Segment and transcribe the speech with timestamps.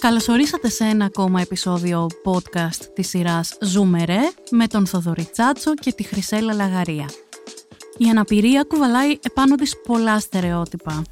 [0.00, 4.18] Καλωσορίσατε σε ένα ακόμα επεισόδιο podcast της σειράς Ζούμερε
[4.50, 7.10] με τον Θοδωρή Τσάτσο και τη Χρυσέλα Λαγαρία.
[7.96, 11.02] Η αναπηρία κουβαλάει επάνω της πολλά στερεότυπα.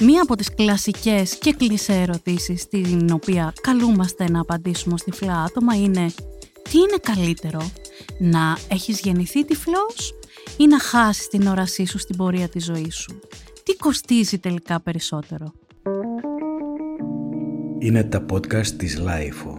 [0.00, 5.74] Μία από τις κλασικές και κλισέ ερωτήσεις την οποία καλούμαστε να απαντήσουμε ως τυφλά άτομα
[5.74, 6.06] είναι
[6.70, 7.70] τι είναι καλύτερο,
[8.18, 10.14] να έχεις γεννηθεί τυφλός
[10.56, 13.20] ή να χάσεις την όρασή σου στην πορεία της ζωής σου;
[13.62, 15.52] Τι κοστίζει τελικά περισσότερο;
[17.84, 19.58] Είναι τα podcast της Lifeo.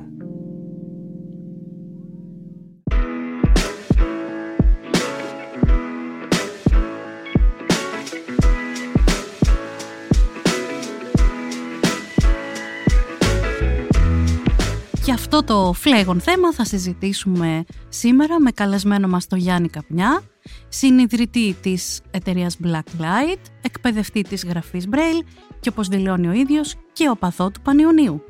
[15.05, 20.21] Και αυτό το φλέγον θέμα θα συζητήσουμε σήμερα με καλεσμένο μας τον Γιάννη Καπνιά,
[20.67, 25.23] συνειδητή της εταιρείας Blacklight, εκπαιδευτή της γραφής Braille
[25.65, 28.23] και όπως δηλώνει ο ίδιος και οπαδό του Πανιωνίου.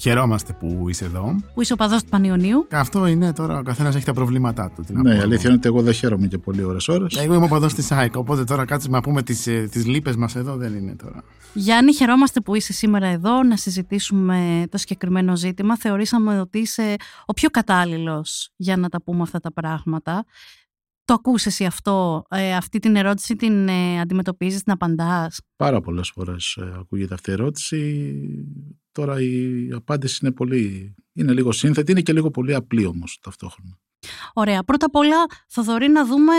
[0.00, 1.36] Χαιρόμαστε που είσαι εδώ.
[1.54, 2.66] Που είσαι οπαδό του Πανιωνίου.
[2.70, 4.84] Αυτό είναι τώρα, ο καθένας έχει τα προβλήματά του.
[4.88, 7.06] Ναι, η αλήθεια είναι ότι εγώ δεν χαίρομαι και πολύ ώρε-ώρε.
[7.16, 10.36] Εγώ είμαι οπαδό της ΑΕΚ, οπότε τώρα κάτσουμε να πούμε τις τις ε, λύπες μας
[10.36, 11.24] εδώ δεν είναι τώρα.
[11.52, 15.76] Γιάννη, χαιρόμαστε που είσαι σήμερα εδώ να συζητήσουμε το συγκεκριμένο ζήτημα.
[15.76, 16.96] Θεωρήσαμε ότι είσαι
[17.26, 20.24] ο πιο κατάλληλος για να τα πούμε αυτά τα πράγματα.
[21.10, 26.10] Το ακούς εσύ αυτό, ε, αυτή την ερώτηση την ε, αντιμετωπίζεις, την απαντάς; Πάρα πολλές
[26.10, 28.10] φορές ε, ακούγεται αυτή η ερώτηση.
[28.92, 33.78] Τώρα η απάντηση είναι πολύ, είναι λίγο σύνθετη, είναι και λίγο πολύ απλή όμως ταυτόχρονα.
[34.32, 34.64] Ωραία.
[34.64, 35.16] Πρώτα απ' όλα,
[35.48, 36.32] Θοδωρή, να δούμε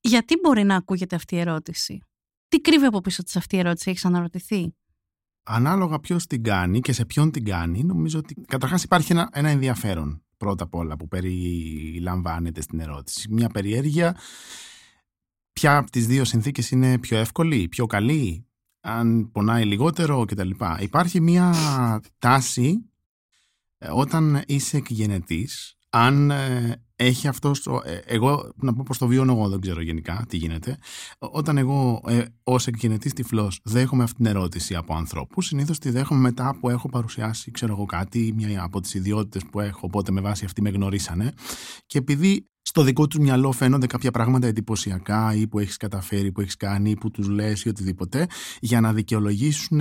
[0.00, 2.02] γιατί μπορεί να ακούγεται αυτή η ερώτηση.
[2.48, 4.74] Τι κρύβει από πίσω της αυτή η ερώτηση, έχεις αναρωτηθεί;
[5.42, 9.48] Ανάλογα ποιος την κάνει και σε ποιον την κάνει, νομίζω ότι καταρχάς υπάρχει ένα, ένα
[9.48, 13.28] ενδιαφέρον πρώτα απ' όλα που περιλαμβάνεται στην ερώτηση.
[13.30, 14.16] Μια περιέργεια
[15.52, 18.46] ποια από τις δύο συνθήκες είναι πιο εύκολη, πιο καλή,
[18.80, 20.50] αν πονάει λιγότερο κτλ.
[20.78, 21.54] Υπάρχει μια
[22.18, 22.90] τάση
[23.78, 27.66] ε, όταν είσαι εκγενετής, αν ε, έχει αυτός.
[27.84, 30.78] Ε, εγώ, να πω πώ το βιώνω εγώ, δεν ξέρω γενικά τι γίνεται.
[31.18, 36.20] Όταν εγώ ε, ως εκκινητή τυφλός δέχομαι αυτή την ερώτηση από ανθρώπους, συνήθως τη δέχομαι
[36.20, 40.20] μετά που έχω παρουσιάσει, ξέρω εγώ κάτι, μια από τις ιδιότητες που έχω, οπότε με
[40.20, 41.32] βάση αυτή με γνωρίσανε.
[41.86, 46.40] Και επειδή στο δικό του μυαλό φαίνονται κάποια πράγματα εντυπωσιακά ή που έχεις καταφέρει, που
[46.40, 48.26] έχεις κάνει, ή που τους λες ή οτιδήποτε,
[48.60, 49.80] για να δικαιολογήσουν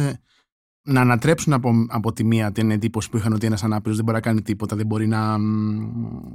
[0.87, 4.17] να ανατρέψουν από, από τη μία την εντύπωση που είχαν ότι ένας ανάπηρος δεν μπορεί
[4.17, 5.37] να κάνει τίποτα, δεν μπορεί να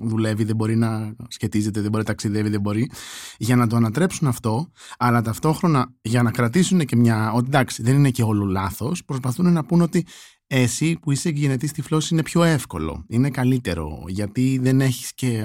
[0.03, 2.91] δουλεύει, δεν μπορεί να σχετίζεται, δεν μπορεί να ταξιδεύει, δεν μπορεί.
[3.39, 7.33] Για να το ανατρέψουν αυτό, αλλά ταυτόχρονα για να κρατήσουν και μια.
[7.33, 10.07] ότι εντάξει, δεν είναι και όλο λάθος, προσπαθούν να πούν ότι
[10.55, 13.05] εσύ που είσαι γενετής τυφλός είναι πιο εύκολο.
[13.09, 14.05] Είναι καλύτερο.
[14.09, 15.45] Γιατί δεν έχεις και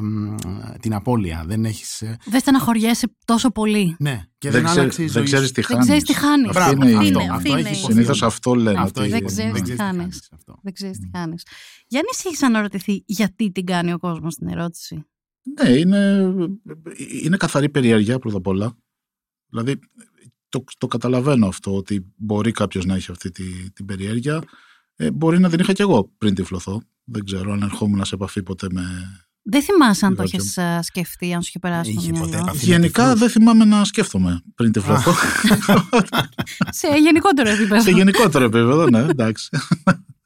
[0.79, 1.43] την απώλεια.
[1.47, 2.01] Δεν, έχεις...
[2.01, 3.95] Ε, δεν στεναχωριέσαι τόσο πολύ.
[3.99, 4.23] Ναι.
[4.37, 5.87] Και δεν, δεν, ξέρει δεν ξέρεις τι χάνεις.
[5.87, 6.55] Δεν ξέρεις τι χάνεις.
[6.55, 7.27] Αυτό είναι.
[7.31, 8.79] Αυτό, Συνήθως αυτό λένε.
[8.79, 10.29] Αυτό δεν ξέρεις τι χάνεις.
[10.61, 11.45] Δεν ξέρεις τι χάνεις.
[11.87, 15.05] Γιάννη, έχεις αναρωτηθεί γιατί την κάνει ο κόσμος την ερώτηση;
[15.61, 16.33] Ναι, είναι,
[17.23, 18.77] είναι καθαρή περιέργεια πρώτα απ' όλα.
[19.49, 19.79] Δηλαδή,
[20.49, 24.43] το, το καταλαβαίνω αυτό ότι μπορεί κάποιος να έχει αυτή τη, την περιέργεια.
[24.99, 26.81] Ε, μπορεί να την είχα κι εγώ πριν τυφλωθώ.
[27.03, 28.81] Δεν ξέρω αν ερχόμουν σε επαφή ποτέ με.
[29.41, 30.39] Δεν θυμάσαι αν το έχει
[30.81, 32.53] σκεφτεί, αν σου είχε περάσει το μυαλό.
[32.53, 35.13] Γενικά δεν θυμάμαι να σκέφτομαι πριν τυφλωθώ.
[36.79, 37.81] σε γενικότερο επίπεδο.
[37.81, 39.49] σε γενικότερο επίπεδο, ναι, εντάξει.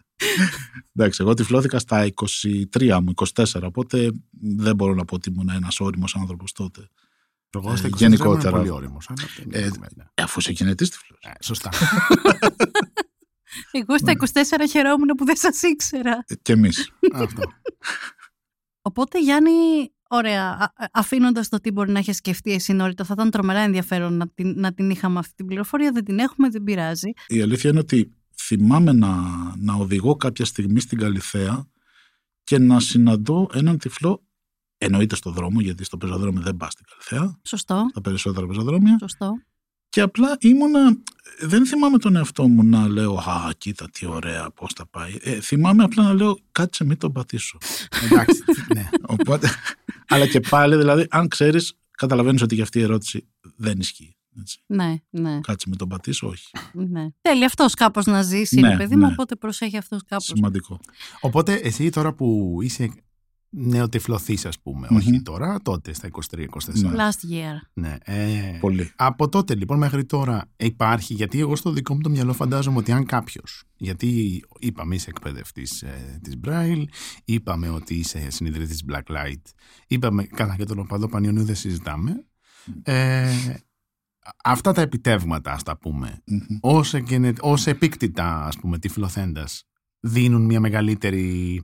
[0.96, 2.08] εντάξει, εγώ τυφλώθηκα στα
[2.74, 4.12] 23 μου, 24, οπότε
[4.42, 6.88] δεν μπορώ να πω ότι ήμουν ένας όριμος άνθρωπος τότε.
[7.50, 8.58] Εγώ στα 24 γενικότερα.
[8.58, 9.10] πολύ όριμος.
[9.50, 9.70] Ε,
[10.16, 11.20] αφού είσαι γενετής τυφλός.
[11.24, 11.70] Ε, σωστά.
[13.72, 14.68] Εγώ στα 24 ναι.
[14.68, 16.24] χαιρόμουν που δεν σας ήξερα.
[16.28, 16.92] Ε, και εμείς.
[17.14, 17.42] Αυτό.
[18.82, 19.52] Οπότε Γιάννη,
[20.08, 24.28] ωραία, αφήνοντας το τι μπορεί να έχεις σκεφτεί εσύ νωρίτερα, θα ήταν τρομερά ενδιαφέρον να
[24.28, 27.12] την, να την είχαμε αυτή την πληροφορία, δεν την έχουμε, δεν πειράζει.
[27.28, 29.16] Η αλήθεια είναι ότι θυμάμαι να,
[29.58, 31.70] να οδηγώ κάποια στιγμή στην Καλυθέα
[32.44, 34.26] και να συναντώ έναν τυφλό
[34.84, 37.40] Εννοείται στο δρόμο, γιατί στο πεζοδρόμιο δεν πας στην Καλυθέα.
[37.44, 37.86] Σωστό.
[37.94, 38.98] Τα περισσότερα πεζοδρόμια.
[39.00, 39.32] Σωστό.
[39.92, 40.98] Και απλά ήμουνα.
[41.40, 45.18] Δεν θυμάμαι τον εαυτό μου να λέω Α, κοίτα τι ωραία, πώς θα πάει.
[45.22, 47.58] Ε, θυμάμαι απλά να λέω Κάτσε, μην τον πατήσω.
[48.04, 48.44] Εντάξει.
[48.76, 48.90] ναι.
[49.06, 49.50] Οπότε,
[50.14, 54.16] αλλά και πάλι, δηλαδή, αν ξέρεις, καταλαβαίνεις ότι και αυτή η ερώτηση δεν ισχύει.
[54.40, 54.64] Έτσι.
[54.66, 55.40] Ναι, ναι.
[55.42, 56.50] Κάτσε με τον πατήσω, όχι.
[56.74, 57.08] Ναι.
[57.22, 59.12] Θέλει αυτός κάπως να ζήσει, ναι, παιδί μου, ναι.
[59.12, 60.26] οπότε προσέχει αυτός κάπως.
[60.26, 60.80] Σημαντικό.
[61.22, 62.90] Οπότε εσύ τώρα που είσαι
[63.52, 64.88] νεοτυφλωθείς, ας πούμε.
[64.90, 64.96] Mm-hmm.
[64.96, 66.48] Όχι τώρα, τότε στα 23-24.
[66.74, 66.90] Ναι.
[66.96, 67.70] Last year.
[67.74, 67.98] Ναι.
[68.04, 68.92] Ε, Πολύ.
[68.96, 72.92] Από τότε λοιπόν μέχρι τώρα υπάρχει, γιατί εγώ στο δικό μου το μυαλό φαντάζομαι ότι
[72.92, 73.64] αν κάποιος.
[73.76, 76.84] Γιατί είπαμε είσαι εκπαιδευτής ε, της Braille,
[77.26, 79.42] είπαμε ότι είσαι συνειδητής της Blacklight,
[79.88, 80.24] είπαμε.
[80.24, 82.26] Καλά, για τον οπαδό Πανιωνίου δεν συζητάμε.
[82.84, 83.56] Ε,
[84.44, 86.60] αυτά τα επιτεύγματα, ας τα πούμε, mm-hmm.
[87.42, 89.64] ως, επίκτητα, ας πούμε, τυφλοθέντας,
[90.00, 91.62] δίνουν μια μεγαλύτερη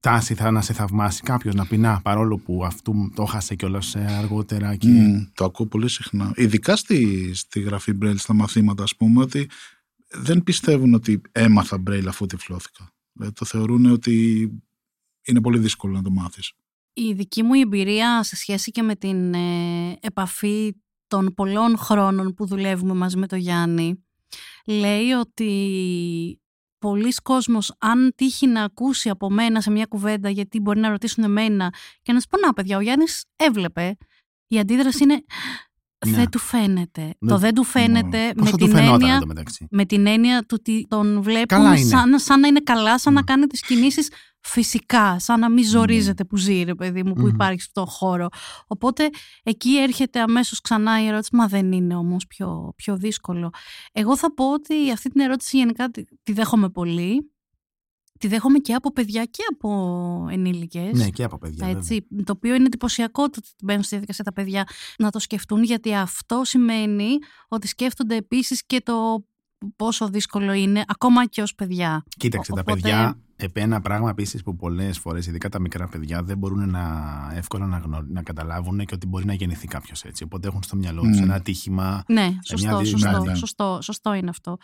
[0.00, 3.96] τάση θα να σε θαυμάσει κάποιος να πει να παρόλο που αυτού το χάσε κιόλας
[3.96, 4.76] αργότερα.
[4.76, 4.88] Και...
[4.88, 6.32] Mm, το ακούω πολύ συχνά.
[6.36, 9.48] Ειδικά στη, στη γραφή Μπρέιλ, στα μαθήματα, ας πούμε, ότι
[10.10, 12.92] δεν πιστεύουν ότι έμαθα Μπρέιλ αφού τυφλώθηκα.
[13.12, 14.48] Δηλαδή, το θεωρούν ότι
[15.24, 16.52] είναι πολύ δύσκολο να το μάθεις.
[16.92, 20.74] Η δική μου εμπειρία σε σχέση και με την ε, επαφή
[21.06, 24.04] των πολλών χρόνων που δουλεύουμε μαζί με τον Γιάννη
[24.66, 26.40] λέει ότι
[26.78, 31.24] πολλοί κόσμος αν τύχει να ακούσει από μένα σε μια κουβέντα γιατί μπορεί να ρωτήσουν
[31.24, 33.96] εμένα και να σου πω να παιδιά ο Γιάννης έβλεπε
[34.46, 35.24] η αντίδραση είναι
[36.06, 36.16] ναι.
[36.16, 37.14] δεν του φαίνεται.
[37.18, 37.30] Ναι.
[37.30, 39.66] Το δεν του φαίνεται Πώς με, θα την του φαινόταν έννοια, εδώ μεταξύ.
[39.70, 41.88] με την έννοια του ότι τον βλέπουν Καλά είναι.
[41.88, 43.24] σαν, σαν να είναι καλά, σαν να Μμ.
[43.24, 44.10] κάνει τις κινήσεις
[44.40, 47.28] φυσικά, σαν να μην ζορίζεται που ζει ρε παιδί μου, που Μμμ.
[47.28, 48.28] υπάρχει στο χώρο.
[48.66, 49.10] Οπότε
[49.42, 53.50] εκεί έρχεται αμέσως ξανά η ερώτηση, μα δεν είναι όμως πιο, πιο δύσκολο.
[53.92, 57.32] Εγώ θα πω ότι αυτή την ερώτηση γενικά τη, τη δέχομαι πολύ.
[58.18, 60.98] Τη δέχομαι και από παιδιά και από ενήλικες.
[60.98, 61.66] Ναι, και από παιδιά.
[61.66, 61.80] βέβαια.
[61.80, 64.68] Έτσι, το οποίο είναι εντυπωσιακό το ότι μπαίνουν στη διαδικασία τα παιδιά
[64.98, 67.18] να το σκεφτούν, γιατί αυτό σημαίνει
[67.48, 69.24] ότι σκέφτονται επίσης και το
[69.76, 72.04] πόσο δύσκολο είναι, ακόμα και ως παιδιά.
[72.16, 75.88] Κοίταξε, Ο- τα οπότε- παιδιά, επ' ένα πράγμα επίσης που πολλές φορές, ειδικά τα μικρά
[75.88, 76.82] παιδιά, δεν μπορούν να,
[77.34, 80.24] εύκολα να, γνω- να καταλάβουν και ότι μπορεί να γεννηθεί κάποιος έτσι.
[80.24, 81.22] Οπότε έχουν στο μυαλό τους Μμ.
[81.22, 82.02] ένα ατύχημα.
[82.08, 83.34] Ναι, σωστό, μια σωστό, διημέρια.
[83.34, 84.56] σωστό, σωστό είναι αυτό.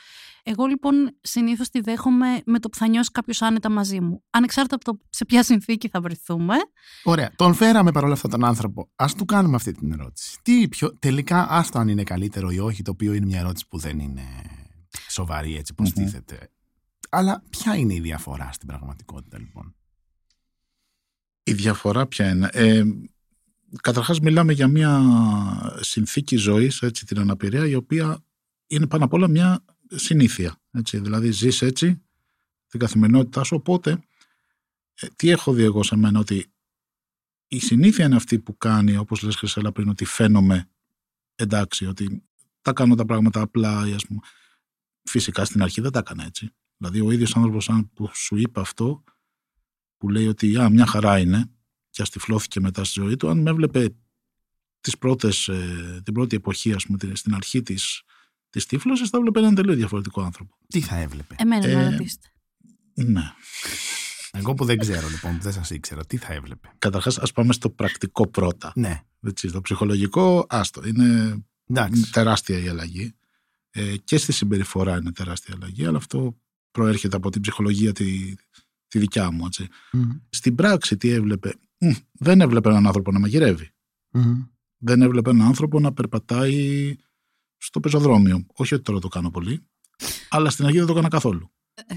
[0.43, 4.23] Εγώ λοιπόν συνήθως τη δέχομαι με το που θα νιώσει κάποιος άνετα μαζί μου.
[4.31, 6.55] Ανεξάρτητα από το σε ποια συνθήκη θα βρεθούμε.
[7.05, 7.31] Ωραία.
[7.37, 8.88] Τον φέραμε παρόλα αυτά τον άνθρωπο.
[8.97, 10.38] Α του κάνουμε αυτή την ερώτηση.
[10.43, 13.79] Τι πιο, τελικά, άστο αν είναι καλύτερο ή όχι, το οποίο είναι μια ερώτηση που
[13.79, 14.23] δεν είναι
[15.14, 16.05] σοβαρή έτσι πως Μμμ.
[16.05, 16.49] τίθεται.
[17.08, 19.75] Αλλά ποια είναι η διαφορά στην πραγματικότητα λοιπόν;
[21.43, 22.82] Η διαφορά ποια είναι; Ε,
[23.82, 25.00] καταρχάς μιλάμε για μια
[25.81, 28.25] συνθήκη ζωής, έτσι, την αναπηρία, η οποία
[28.66, 30.56] είναι πάνω απ' όλα μια συνήθεια.
[30.70, 30.99] Έτσι.
[30.99, 32.02] Δηλαδή ζεις έτσι
[32.69, 33.99] την καθημερινότητά σου, οπότε
[34.94, 36.46] ε, τι έχω δει εγώ σε μένα, ότι
[37.49, 40.69] η συνήθεια είναι αυτή που κάνει, όπως λες Χρυσέλα πριν, ότι φαίνομαι
[41.34, 42.22] εντάξει, ότι
[42.62, 44.20] τα κάνω τα πράγματα απλά, ή ας πούμε.
[45.04, 46.50] Φυσικά στην αρχή δεν τα έκανα έτσι.
[46.76, 49.04] Δηλαδή ο ίδιος άνθρωπος αν που σου είπε αυτό,
[49.96, 51.50] που λέει ότι α, μια χαρά είναι
[51.90, 53.94] και αστιφλώθηκε μετά στη ζωή του, αν με έβλεπε
[54.80, 58.02] τις πρώτες, ε, την πρώτη εποχή, ας πούμε, την- στην αρχή της,
[58.50, 60.56] της τύφλωσης, θα έβλεπε έναν τελείως διαφορετικό άνθρωπο.
[60.68, 62.26] Τι θα έβλεπε; Εμένα Ε, να ρωτήσετε.
[62.94, 63.22] Ναι.
[64.32, 67.52] Εγώ που δεν ξέρω λοιπόν, που δεν σας ήξερα, τι θα έβλεπε; Καταρχάς, ας πάμε
[67.52, 68.72] στο πρακτικό πρώτα.
[68.74, 72.10] Ναι, Έτσι, στο ψυχολογικό, άστο, είναι εντάξει.
[72.12, 73.14] τεράστια η αλλαγή.
[73.76, 76.37] Ε, και στη συμπεριφορά είναι τεράστια αλλαγή, αλλά αυτό
[76.71, 78.35] προέρχεται από την ψυχολογία τη,
[78.88, 79.47] τη δικιά μου.
[79.47, 79.69] Έτσι.
[79.93, 80.11] Μμμ.
[80.31, 81.55] Στην πράξη τι έβλεπε.
[81.79, 83.71] Μ, δεν έβλεπε έναν άνθρωπο να μαγειρεύει.
[84.11, 84.43] Μμμ.
[84.79, 86.94] Δεν έβλεπε έναν άνθρωπο να περπατάει
[87.56, 88.47] στο πεζοδρόμιο.
[88.55, 89.67] Όχι ότι τώρα το κάνω πολύ,
[90.29, 91.49] αλλά στην αρχή δεν το έκανα καθόλου.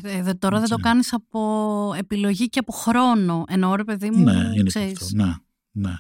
[0.02, 0.90] Ε, δε- τώρα δεν το Έτσι.
[0.90, 3.44] κάνεις από επιλογή και από χρόνο.
[3.48, 5.02] Εννοώ ρε παιδί μου, ναι, είναι και ξέρεις.
[5.02, 5.16] αυτό.
[5.16, 5.36] Ναι,
[5.72, 5.98] ναι.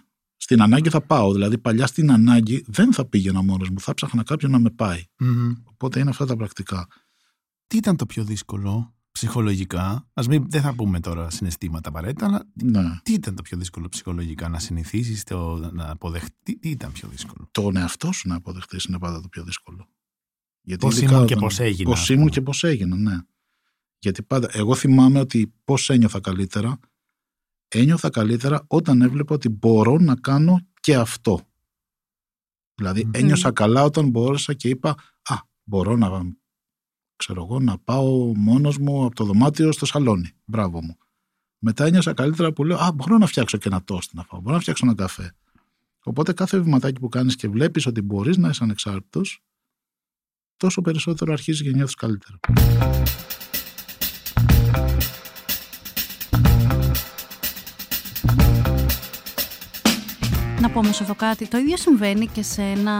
[0.49, 1.31] Στην ανάγκη θα πάω.
[1.33, 3.79] Δηλαδή, παλιά στην ανάγκη δεν θα πήγαινα μόνος μου.
[3.79, 5.03] Θα ψάχνα κάποιον να με πάει.
[5.19, 5.53] Μμμ.
[5.63, 6.87] Οπότε είναι αυτά τα πρακτικά.
[7.67, 12.43] Τι ήταν το πιο δύσκολο ψυχολογικά, ας μην, δεν θα πούμε τώρα συναισθήματα απαραίτητα, αλλά
[12.63, 12.99] Ναι.
[13.03, 17.07] τι ήταν το πιο δύσκολο ψυχολογικά, να συνηθίσεις, το, να αποδεχτεί, τι, τι ήταν πιο
[17.07, 19.87] δύσκολο; τον εαυτό σου να αποδεχτείς είναι πάντα το πιο δύσκολο.
[20.61, 22.31] Γιατί Πώς ειδικά ήμουν και όταν- πώς έγινα, Πώς ας ήμουν πούμε.
[22.31, 23.17] και πώς έγινα, ναι.
[23.99, 26.79] Γιατί πάντα, εγώ θυμάμαι ότι πώς ένιωθα καλύτερα,
[27.67, 31.39] ένιωθα καλύτερα όταν έβλεπα ότι μπορώ να κάνω και αυτό.
[32.75, 33.11] Δηλαδή Μμμ.
[33.13, 34.89] ένιωσα καλά όταν μπόρεσα και είπα,
[35.29, 36.35] α, μπορώ να,
[37.15, 40.31] ξέρω εγώ, να πάω μόνος μου από το δωμάτιο στο σαλόνι.
[40.45, 40.97] Μπράβο μου.
[41.59, 44.55] Μετά ένιωσα καλύτερα που λέω, α, μπορώ να φτιάξω και ένα τόστ να φάω, μπορώ
[44.55, 45.35] να φτιάξω ένα καφέ.
[46.03, 49.43] Οπότε κάθε βηματάκι που κάνεις και βλέπεις ότι μπορείς να είσαι ανεξάρτητος,
[50.57, 52.39] τόσο περισσότερο αρχίζεις και νιώθεις καλύτερα.
[60.67, 61.47] Να πω όμως εδώ κάτι.
[61.47, 62.95] Το ίδιο συμβαίνει και σε ένα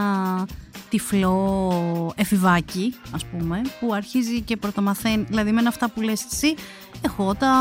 [0.89, 5.23] τυφλό εφηβάκι, ας πούμε, που αρχίζει και πρωτομαθαίνει.
[5.23, 6.53] Δηλαδή, με αυτά που λες εσύ,
[7.01, 7.53] εγώ τα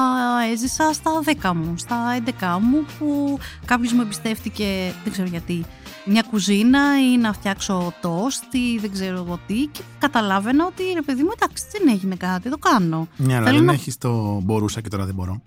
[0.52, 1.10] έζησα στα
[1.42, 1.96] 10 μου, στα
[2.40, 5.64] 11 μου, που κάποιος μου εμπιστεύτηκε, δεν ξέρω γιατί,
[6.06, 11.02] μια κουζίνα ή να φτιάξω τόστ ή δεν ξέρω εγώ τι και καταλάβαινα ότι ρε
[11.02, 13.08] παιδί μου εντάξει δεν έγινε κάτι, το κάνω.
[13.16, 15.42] Ναι, αλλά Θέλω δεν να- έχεις το μπορούσα και τώρα δεν μπορώ.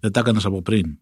[0.00, 0.98] Δεν τα έκανες από πριν.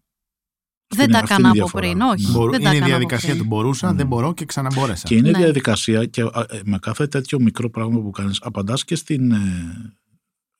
[0.95, 1.87] Δεν είναι- τα αυτή έκανα είναι η από διαφορά.
[1.87, 2.31] πριν, όχι.
[2.31, 3.41] Μπορώ- δεν τα είναι η έκανα από διαδικασία πριν.
[3.41, 3.97] του μπορούσα, Μμ.
[3.97, 5.07] δεν μπορώ και ξαναμπόρεσα.
[5.07, 5.37] Και είναι Ναι.
[5.37, 9.31] διαδικασία και α, ε, με κάθε τέτοιο μικρό πράγμα που κάνεις απαντάς και στην...
[9.31, 9.95] ε,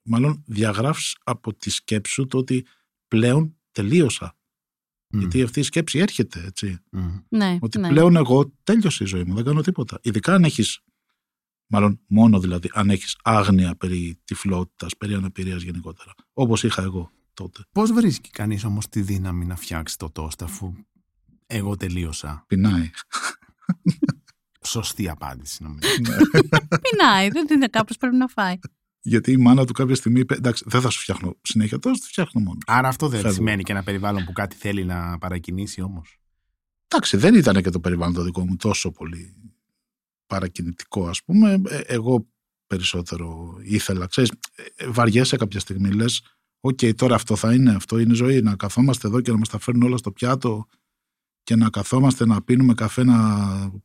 [0.01, 2.65] μάλλον διαγράφεις από τη σκέψη σου το ότι
[3.07, 4.35] πλέον τελείωσα.
[5.13, 5.19] Μμ.
[5.19, 6.79] Γιατί αυτή η σκέψη έρχεται, έτσι.
[6.91, 7.07] Μμ.
[7.29, 7.87] Ναι, Ότι ναι.
[7.87, 9.99] πλέον εγώ τέλειωσε η ζωή μου, δεν κάνω τίποτα.
[10.01, 10.79] Ειδικά αν έχεις
[11.69, 16.13] Μάλλον μόνο δηλαδή αν έχεις άγνοια περί τυφλότητας, περί αναπηρίας γενικότερα.
[16.33, 17.61] Όπως είχα εγώ τότε.
[17.71, 20.73] Πώς βρίσκει κανείς όμως τη δύναμη να φτιάξει το τόστ αφού
[21.47, 22.89] εγώ τελείωσα; Πεινάει.
[24.63, 25.87] Σωστή απάντηση νομίζω.
[26.81, 28.59] Πεινάει, δεν είναι κάποιος πρέπει να φάει.
[29.01, 32.07] Γιατί η μάνα του κάποια στιγμή είπε: Εντάξει, δεν θα σου φτιάχνω συνέχεια τόσο, θα
[32.07, 32.57] φτιάχνω μόνο.
[32.65, 33.35] Άρα αυτό δεν Φεύγω.
[33.35, 36.17] σημαίνει και ένα περιβάλλον που κάτι θέλει να παρακινήσει όμως.
[36.87, 39.35] Εντάξει, δεν ήταν και το περιβάλλον το δικό μου τόσο πολύ
[40.27, 41.61] παρακινητικό, ας πούμε.
[41.67, 42.27] Ε, Εγώ
[42.67, 44.31] περισσότερο ήθελα, ξέρεις,
[44.75, 49.07] ε, βαριέσαι κάποια στιγμή, λες, οκ, τώρα αυτό θα είναι, αυτό είναι ζωή, να καθόμαστε
[49.07, 50.67] εδώ και να μας τα φέρνουν όλα στο πιάτο
[51.43, 53.15] και να καθόμαστε να πίνουμε καφέ, να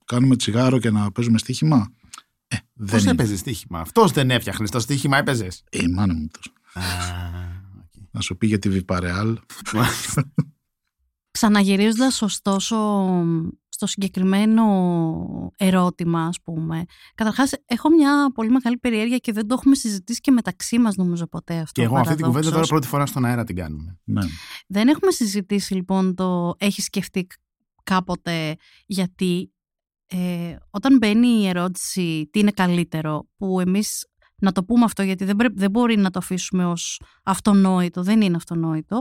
[0.04, 1.92] κάνουμε τσιγάρο και να παίζουμε στοίχημα.
[2.48, 3.10] Ε, Πώς δεν είναι.
[3.10, 4.68] έπαιζε στοίχημα; Αυτός δεν έφτιαχνε.
[4.68, 6.52] Το στοίχημα έπαιζες; Ε, η μάνα μου τόσο.
[8.10, 9.38] Να σου πει για τη Βιπαρεάλ.
[11.30, 12.76] Ξαναγυρίζοντας ωστόσο
[13.86, 14.64] στο συγκεκριμένο
[15.56, 16.84] ερώτημα, ας πούμε.
[17.14, 21.26] Καταρχάς, έχω μια πολύ μεγάλη περιέργεια και δεν το έχουμε συζητήσει και μεταξύ μας νομίζω
[21.26, 21.80] ποτέ αυτό.
[21.80, 22.68] Και εγώ αυτή την κουβέντα τώρα παραδόξως.
[22.68, 23.98] πρώτη φορά στον αέρα την κάνουμε.
[24.04, 24.22] Ναι.
[24.66, 27.26] Δεν έχουμε συζητήσει λοιπόν το έχει σκεφτεί
[27.82, 29.52] κάποτε γιατί
[30.06, 35.24] ε, όταν μπαίνει η ερώτηση τι είναι καλύτερο που εμείς να το πούμε αυτό γιατί
[35.24, 39.00] δεν, πρέ- δεν μπορεί να το αφήσουμε ως αυτονόητο, δεν είναι αυτονόητο.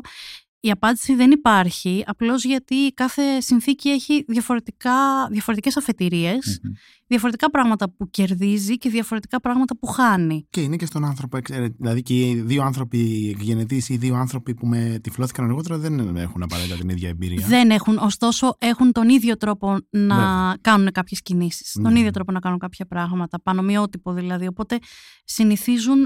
[0.64, 6.72] Η απάντηση δεν υπάρχει απλώς γιατί κάθε συνθήκη έχει διαφορετικά, διαφορετικές αφετηρίες, Μμμ.
[7.08, 10.48] διαφορετικά πράγματα που κερδίζει και διαφορετικά πράγματα που χάνει.
[10.50, 11.38] Και είναι και στον άνθρωπο.
[11.38, 16.16] εξαιρε- Δηλαδή και οι δύο άνθρωποι εκγενετεί ή δύο άνθρωποι που με τυφλώθηκαν αργότερα δεν
[16.18, 17.48] έχουν απαραίτητα την ίδια εμπειρία.
[17.48, 20.58] Δεν έχουν, ωστόσο έχουν τον ίδιο τρόπο να Βέβαια.
[20.62, 22.00] κάνουν κάποιες κινήσεις, τον Ναι.
[22.00, 24.78] ίδιο τρόπο να κάνουν κάποια πράγματα, πανομοιότυπο δηλαδή, οπότε
[25.26, 26.06] συνηθίζουν μ,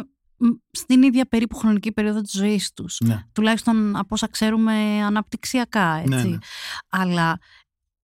[0.71, 2.97] στην ίδια περίπου χρονική περίοδο της ζωής τους.
[2.99, 3.23] Ναι.
[3.33, 4.73] Τουλάχιστον από όσα ξέρουμε
[5.03, 6.09] αναπτυξιακά, έτσι.
[6.09, 6.37] Ναι, ναι.
[6.89, 7.39] Αλλά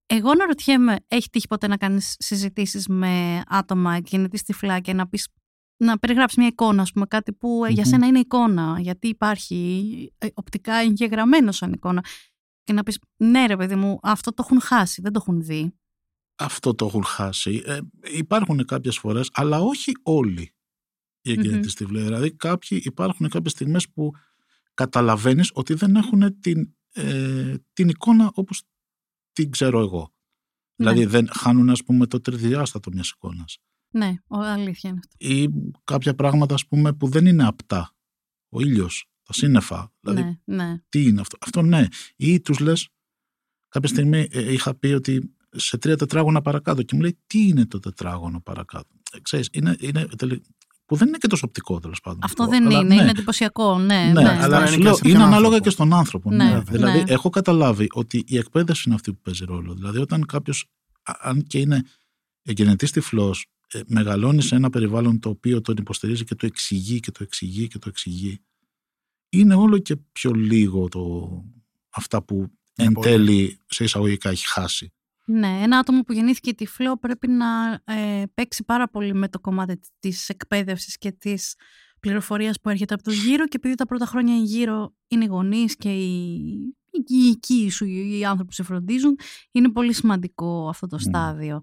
[0.05, 5.27] εγώ αναρωτιέμαι, έχει τύχει ποτέ να κάνεις συζητήσεις με άτομα γεννητής τυφλά και να πεις
[5.77, 7.89] να περιγράψεις μια εικόνα, ας πούμε, κάτι που ε, για Μμμ.
[7.89, 12.05] σένα είναι εικόνα, γιατί υπάρχει ε, οπτικά εγγεγραμμένο σαν εικόνα.
[12.63, 15.74] Και να πεις, ναι ρε παιδί μου, αυτό το έχουν χάσει, δεν το έχουν δει.
[16.36, 17.63] αυτό το έχουν χάσει.
[17.65, 17.79] Ε,
[18.13, 20.55] υπάρχουν κάποιες φορές, αλλά όχι όλοι
[21.22, 22.01] οι εγγενετές τυφλοί.
[22.01, 24.12] Δηλαδή κάποιοι, υπάρχουν κάποιες στιγμές που
[24.74, 28.63] καταλαβαίνεις ότι δεν έχουν την, ε, την εικόνα όπως
[29.34, 30.13] την ξέρω εγώ.
[30.75, 30.92] Ναι.
[30.92, 33.58] Δηλαδή δεν χάνουν ας πούμε το τριδιάστατο μιας εικόνας.
[33.94, 35.34] Ναι, ο, αλήθεια είναι αυτό.
[35.34, 35.48] Ή
[35.84, 37.96] κάποια πράγματα ας πούμε που δεν είναι απτά.
[38.50, 39.94] Ο ήλιος, τα σύννεφα.
[40.00, 40.82] Δηλαδή ναι, ναι.
[40.90, 41.88] τι είναι αυτό; Αυτό ναι.
[42.16, 42.90] Ή τους λες,
[43.68, 47.66] κάποια στιγμή ε, είχα πει ότι σε τρία τετράγωνα παρακάτω και μου λέει τι είναι
[47.66, 50.44] το τετράγωνο παρακάτω; Ε, ξέρεις, είναι, είναι τελε-
[50.91, 52.19] που δεν είναι και τόσο οπτικό τέλος πάντων.
[52.24, 53.01] Αυτό δεν Αλλά είναι, ναι.
[53.01, 54.12] είναι εντυπωσιακό, ναι.
[54.13, 54.29] Ναι, ναι.
[54.41, 55.63] αλλά είναι σου και λέω, σε είναι ποιον ανάλογα άνθρωπο.
[55.63, 56.31] και στον άνθρωπο.
[56.31, 57.12] Ναι, Ναι, Δηλαδή, ναι.
[57.12, 59.74] έχω καταλάβει ότι η εκπαίδευση είναι αυτή που παίζει ρόλο.
[59.74, 60.65] Δηλαδή, όταν κάποιος,
[61.03, 61.83] αν και είναι
[62.41, 63.45] γενετή τυφλός,
[63.86, 67.77] μεγαλώνει σε ένα περιβάλλον το οποίο τον υποστηρίζει και το εξηγεί και το εξηγεί και
[67.79, 68.41] το εξηγεί,
[69.29, 71.29] είναι όλο και πιο λίγο το,
[71.89, 73.07] αυτά που εν πολύ.
[73.07, 74.91] τέλει σε εισαγωγικά έχει χάσει.
[75.31, 79.79] Ναι, ένα άτομο που γεννήθηκε τυφλό πρέπει να ε, παίξει πάρα πολύ με το κομμάτι
[80.00, 81.55] της εκπαίδευσης και της
[82.00, 85.75] πληροφορίας που έρχεται από το γύρο και επειδή τα πρώτα χρόνια γύρω είναι οι γονείς
[85.75, 86.35] και οι,
[86.91, 89.15] οι οικοί σου, οι άνθρωποι που σε φροντίζουν,
[89.51, 91.01] είναι πολύ σημαντικό αυτό το Ναι.
[91.01, 91.61] στάδιο.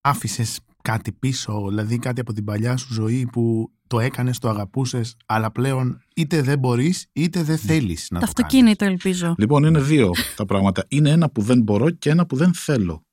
[0.00, 5.16] Άφησες κάτι πίσω, δηλαδή κάτι από την παλιά σου ζωή που το έκανες, το αγαπούσες,
[5.26, 8.44] αλλά πλέον είτε δεν μπορείς είτε δεν θέλεις να το το κάνεις.
[8.44, 9.34] αυτοκίνητο ελπίζω.
[9.38, 10.84] Λοιπόν, είναι δύο τα πράγματα.
[10.88, 13.04] Είναι ένα που δεν μπορώ και ένα που δεν θέλω.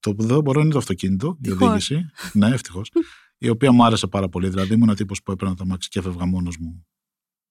[0.00, 1.68] Το που δεν μπορώ είναι το αυτοκίνητο, η Ευτυχώς.
[1.68, 2.10] οδήγηση.
[2.32, 2.90] ναι, ευτυχώς.
[3.38, 4.48] η οποία μου άρεσε πάρα πολύ.
[4.48, 6.86] Δηλαδή, ήμουν τύπος που έπαιρνα το αμάξι και έφευγα μόνος μου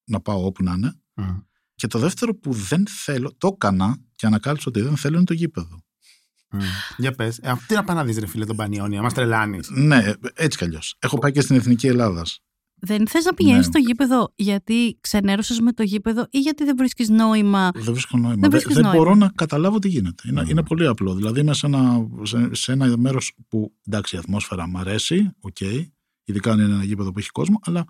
[0.03, 0.95] να πάω όπου να είναι.
[1.13, 1.37] Μμ.
[1.75, 5.33] Και το δεύτερο που δεν θέλω, το έκανα και ανακάλυψα ότι δεν θέλω είναι το
[5.33, 5.83] γήπεδο.
[6.51, 6.59] Μμ.
[6.97, 7.39] Για πες.
[7.67, 9.69] Τι να πάει να δεις, ρε φίλε, τον Πανιόνια, μας τρελάνεις.
[9.69, 10.95] Ναι, έτσι κι αλλιώς.
[10.99, 12.39] Έχω πάει και στην Εθνική Ελλάδας.
[12.81, 13.63] Δεν θες να πηγαίνεις Ναι.
[13.63, 18.29] στο γήπεδο γιατί ξενέρωσες με το γήπεδο ή γιατί δεν βρίσκεις νόημα; Δεν βρίσκω νόημα.
[18.31, 18.97] Δεν Δεν, βρίσκεις δεν νόημα.
[18.97, 20.23] μπορώ να καταλάβω τι γίνεται.
[20.29, 20.50] Είναι, Mm.
[20.50, 21.13] είναι πολύ απλό.
[21.15, 25.59] Δηλαδή είμαι σε ένα, σε, σε ένα μέρος που εντάξει η ατμόσφαιρα μου αρέσει, οκ,
[26.23, 27.85] ειδικά αν είναι ένα γήπεδο που έχει κόσμο, αλλά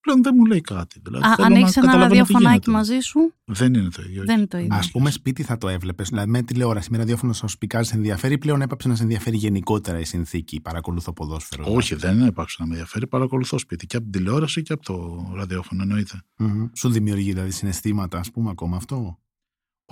[0.00, 1.00] πλέον δεν μου λέει κάτι.
[1.04, 2.70] Δηλαδή, Α, θέλω αν να έχεις ένα καταλαβαίνω τι ραδιοφωνάκι γίνεται.
[2.70, 4.22] μαζί σου, Δεν είναι το ίδιο.
[4.24, 4.74] δεν είναι το ίδιο.
[4.76, 6.08] Α πούμε, σπίτι θα το έβλεπες.
[6.08, 8.38] Δηλαδή, με τηλεόραση, με ραδιόφωνο σα σπικάρει, σε ενδιαφέρει.
[8.38, 10.60] Πλέον έπαψε να σε ενδιαφέρει γενικότερα η συνθήκη.
[10.60, 11.64] Παρακολουθώ ποδόσφαιρο.
[11.74, 13.06] Όχι, δεν είναι υπάρξει να με ενδιαφέρει.
[13.06, 16.22] Παρακολουθώ σπίτι και από την τηλεόραση και από το ραδιόφωνο, εννοείται.
[16.36, 16.66] Μμμ.
[16.76, 19.18] Σου δημιουργεί δηλαδή συναισθήματα, ας πούμε, ακόμα αυτό;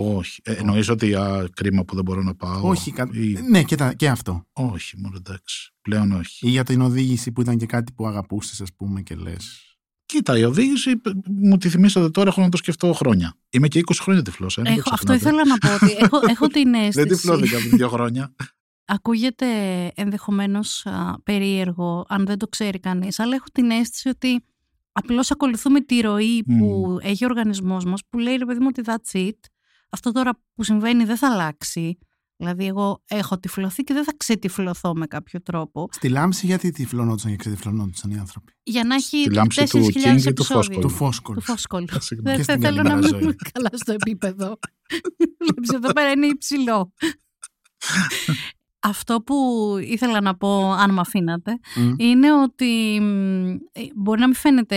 [0.01, 0.41] Όχι.
[0.45, 2.69] Ε, εννοείς ότι α, κρίμα που δεν μπορώ να πάω.
[2.69, 3.09] όχι, κα...
[3.13, 4.47] Ή- ναι, και, τα- και αυτό.
[4.53, 5.73] Όχι, μόνο εντάξει.
[5.83, 6.47] Πλέον όχι.
[6.47, 9.63] Ή για την οδήγηση που ήταν και κάτι που αγαπούσες, ας πούμε, και λες.
[10.13, 13.35] Κοίτα, η οδήγηση π- μου τη θυμήσατε τώρα, έχω να το σκεφτώ χρόνια.
[13.51, 14.59] Είμαι και 20 χρόνια τυφλός.
[14.59, 15.37] Ε, μην το Έχω, αυτό ξεχνάτε.
[15.37, 16.91] ήθελα να πω ότι έχω, έχω την αίσθηση.
[17.01, 18.35] Δεν τυφλώθηκα πριν δύο χρόνια.
[18.85, 19.47] ακούγεται
[19.95, 24.45] ενδεχομένως α, περίεργο αν δεν το ξέρει κανείς, αλλά έχω την αίσθηση ότι
[24.93, 28.83] απλώς ακολουθούμε τη ροή που έχει ο οργανισμός μας που λέει ρε παιδί μου ότι
[28.85, 29.39] that's it,
[29.91, 31.99] αυτό τώρα που συμβαίνει δεν θα αλλάξει.
[32.41, 35.89] Δηλαδή, εγώ έχω τυφλωθεί και δεν θα ξετυφλωθώ με κάποιο τρόπο.
[35.93, 39.89] Στη λάμψη, γιατί τυφλωνόντουσαν και ξετυφλωνόντουσαν οι άνθρωποι; Για να έχει Στη λάμψη του 4.000
[39.89, 40.79] King και του επεισόδια.
[40.79, 41.39] Του φόσκολου.
[41.39, 41.87] Του φόσκολου.
[41.99, 42.37] Συγγνώμη.
[42.37, 43.51] Δεν Και θα στην θέλω να καλημέρα μείνουμε ζωή.
[43.53, 44.59] καλά στο επίπεδο.
[45.39, 46.93] Βλέπεις εδώ πέρα είναι υψηλό.
[48.81, 49.37] Αυτό που
[49.81, 51.95] ήθελα να πω, αν με αφήνατε, Μμ.
[51.97, 54.77] είναι ότι μ, ε, μπορεί να μην φαίνεται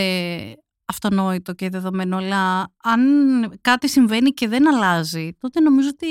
[0.86, 3.02] αυτονόητο και δεδομένο, αλλά αν
[3.62, 6.08] κάτι συμβαίνει και δεν αλλάζει, τότε νομίζω ότι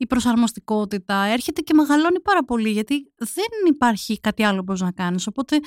[0.00, 5.26] η προσαρμοστικότητα έρχεται και μεγαλώνει πάρα πολύ, γιατί δεν υπάρχει κάτι άλλο πώς να κάνεις.
[5.26, 5.58] Οπότε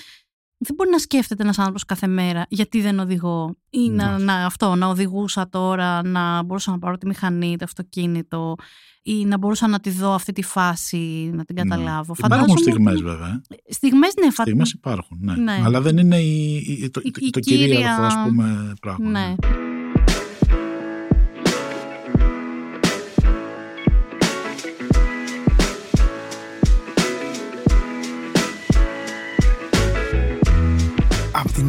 [0.63, 4.23] δεν μπορεί να σκέφτεται ένας άνθρωπος κάθε μέρα γιατί δεν οδηγώ ή να, Ναι.
[4.23, 8.55] να, αυτό, να οδηγούσα τώρα, να μπορούσα να πάρω τη μηχανή, το αυτοκίνητο
[9.03, 11.61] ή να μπορούσα να τη δω αυτή τη φάση, να την Ναι.
[11.61, 12.13] καταλάβω.
[12.17, 13.41] Υπάρχουν Φαντάζομαι στιγμές ότι- βέβαια.
[13.69, 15.35] Στιγμές, ναι, φα- Στιγμές υπάρχουν, ναι.
[15.35, 15.61] Ναι.
[15.65, 19.09] Αλλά δεν είναι η, η- το, Η- η το κύρια- κυρίαρχο ας πούμε πράγμα.
[19.09, 19.35] Ναι.
[19.37, 19.70] Απ'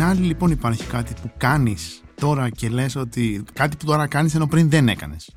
[0.03, 3.43] την άλλη, λοιπόν, υπάρχει κάτι που κάνεις τώρα και λες ότι.
[3.53, 5.37] Κάτι που τώρα κάνεις ενώ πριν δεν έκανες.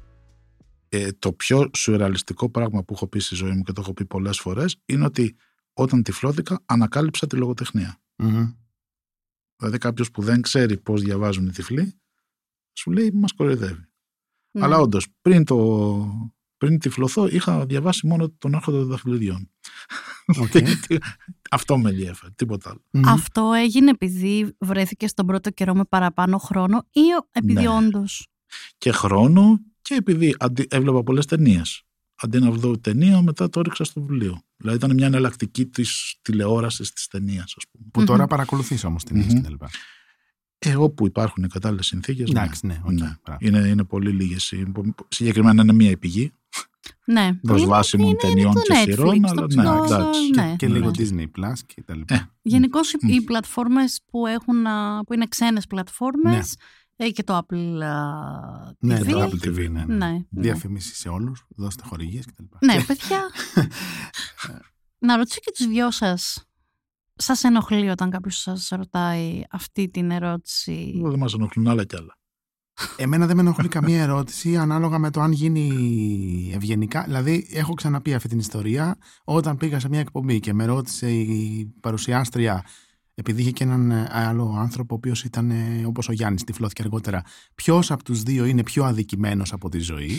[0.90, 4.06] Ε, το πιο σουρεαλιστικό πράγμα που έχω πει στη ζωή μου και το έχω πει
[4.06, 5.36] πολλές φορές είναι ότι
[5.74, 8.02] όταν τυφλώθηκα ανακάλυψα τη λογοτεχνία.
[9.56, 12.00] Δηλαδή κάποιος που δεν ξέρει πώς διαβάζουν οι τυφλοί
[12.74, 13.90] σου λέει μας κοροϊδεύει.
[14.52, 14.64] Ναι.
[14.64, 19.50] Αλλά όντως, πριν, το, πριν τυφλωθώ είχα διαβάσει μόνο τον Άρχοντα των Δαχτυλιδιών.
[20.40, 20.52] Οκ.
[21.52, 22.82] Αυτό με ενδιαφέρει, τίποτα άλλο.
[22.92, 23.08] Μμμ.
[23.08, 27.70] Αυτό έγινε επειδή βρέθηκε στον πρώτο καιρό με παραπάνω χρόνο ή επειδή Ναι.
[27.70, 28.28] όντως;
[28.78, 31.84] Και χρόνο και επειδή αντί, έβλεπα πολλές ταινίες.
[32.22, 34.42] Αντί να δω ταινία, μετά το έριξα στο βιβλίο.
[34.58, 37.86] Δηλαδή ήταν μια εναλλακτική της τηλεόρασης της ταινίας, ας πούμε.
[37.92, 39.28] Που τώρα παρακολουθείς όμως την Μμμ.
[39.30, 39.54] mm κτλ.
[40.60, 42.30] Ε, όπου υπάρχουν οι κατάλληλες συνθήκες.
[42.30, 43.38] Εντάξει, ναι, οκ, μπράβο.
[43.40, 44.54] Είναι, είναι πολύ λίγες.
[45.08, 46.32] Συγκεκριμένα είναι μία πηγή
[47.06, 47.34] Ναι.
[47.42, 49.22] προσβάσιμων Είναι- είναι ταινιών το και Netflix, σειρών.
[49.22, 50.30] το Αλλά ψηλό, ναι, εντάξει.
[50.36, 50.56] ναι.
[50.58, 50.92] Και λίγο ναι.
[50.98, 52.16] Disney Plus και τα λοιπά.
[52.16, 53.08] Ε, Γενικώς οι, Μμ.
[53.10, 56.56] οι πλατφόρμες που, έχουν, α, που είναι ξένες πλατφόρμες
[56.96, 59.06] ε, και το Apple α, Ναι, TV.
[59.10, 59.84] το Apple TV, ναι.
[59.84, 59.96] ναι.
[59.96, 60.20] Ναι, ναι.
[60.30, 62.44] Διαφημίσεις σε όλους, δώστε χορηγίες κτλ.
[62.66, 63.20] Ναι, παιδιά.
[64.98, 66.44] να ρωτήσω και τους δυο σας.
[67.18, 71.96] Σας ενοχλεί όταν κάποιος σας ρωτάει αυτή την ερώτηση; Εγώ δεν μας ενοχλούν άλλα κι
[71.96, 72.18] άλλα.
[72.96, 77.04] Εμένα δεν με ενοχλεί καμία ερώτηση ανάλογα με το αν γίνει ευγενικά.
[77.04, 78.98] Δηλαδή, έχω ξαναπεί αυτή την ιστορία.
[79.24, 82.64] Όταν πήγα σε μια εκπομπή και με ρώτησε η παρουσιάστρια,
[83.16, 85.52] επειδή είχε και έναν ε, άλλο άνθρωπο, ο οποίος ήταν
[85.86, 87.22] όπως ο Γιάννης, τυφλώθηκε αργότερα,
[87.56, 90.12] ποιος από τους δύο είναι πιο αδικημένος από τη ζωή;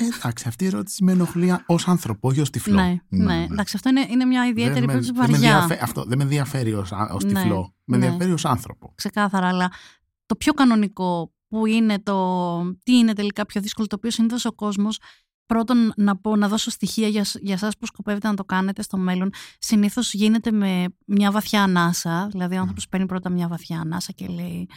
[0.00, 2.74] Ε, εντάξει, αυτή η ερώτηση με ενοχλεί ως άνθρωπο, όχι ως τυφλό.
[2.74, 3.24] Ναι, ναι.
[3.24, 3.42] Ναι, ναι.
[3.50, 5.50] Εντάξει, αυτό είναι, είναι μια ιδιαίτερη Δεν με- ερώτηση δεν με βαριά.
[5.52, 7.74] ενδιαφέ- αυτό δεν με ενδιαφέρει ως, ως Ναι, τυφλό.
[7.84, 8.04] Με ναι.
[8.04, 8.92] ενδιαφέρει ως άνθρωπο.
[8.94, 9.70] ξεκάθαρα, αλλά
[10.32, 14.52] το πιο κανονικό που είναι το τι είναι τελικά πιο δύσκολο, το οποίο συνήθως ο
[14.52, 14.98] κόσμος.
[15.46, 18.82] Πρώτον, να πω, να δώσω στοιχεία για, σ- για σας που σκοπεύετε να το κάνετε
[18.82, 19.30] στο μέλλον.
[19.58, 22.28] Συνήθως γίνεται με μια βαθιά ανάσα.
[22.30, 24.68] Δηλαδή, ο άνθρωπος παίρνει πρώτα μια βαθιά ανάσα και λέει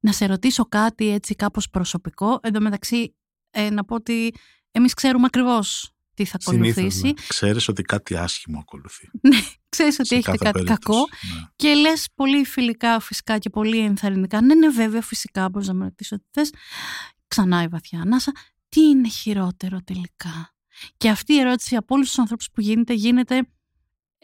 [0.00, 2.38] να σε ρωτήσω κάτι έτσι κάπως προσωπικό.
[2.42, 3.14] Εν τω μεταξύ,
[3.50, 4.34] ε, να πω ότι
[4.70, 7.06] εμείς ξέρουμε ακριβώς τι θα Συνήθως, ακολουθήσει.
[7.06, 7.12] ναι.
[7.28, 9.10] Ξέρεις ότι κάτι άσχημο ακολουθεί.
[9.28, 9.38] Ναι,
[9.76, 10.78] ξέρεις ότι σε έχετε κάθε κάτι περίπτωση.
[10.80, 10.98] κακό
[11.38, 11.46] Ναι.
[11.56, 14.40] και λες πολύ φιλικά φυσικά και πολύ ενθαρρυντικά.
[14.40, 16.50] Ναι, ναι, βέβαια, φυσικά μπορείς να με ρωτήσεις ό,τι θες.
[17.28, 18.32] Ξανά η βαθιά ανάσα.
[18.68, 20.54] Τι είναι χειρότερο τελικά;
[20.96, 23.48] Και αυτή η ερώτηση από όλους τους ανθρώπους που γίνεται, γίνεται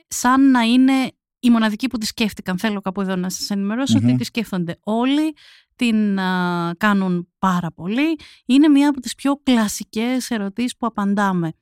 [0.09, 2.59] σαν να είναι οι μοναδικοί που τη σκέφτηκαν.
[2.59, 4.05] Θέλω κάπου εδώ να σας ενημερωσω Μμμ.
[4.09, 5.35] ότι τη σκέφτονται όλοι,
[5.77, 8.19] την α, κάνουν πάρα πολύ.
[8.47, 11.53] Είναι μία από τις πιο κλασικές ερωτήσεις που απαντάμε.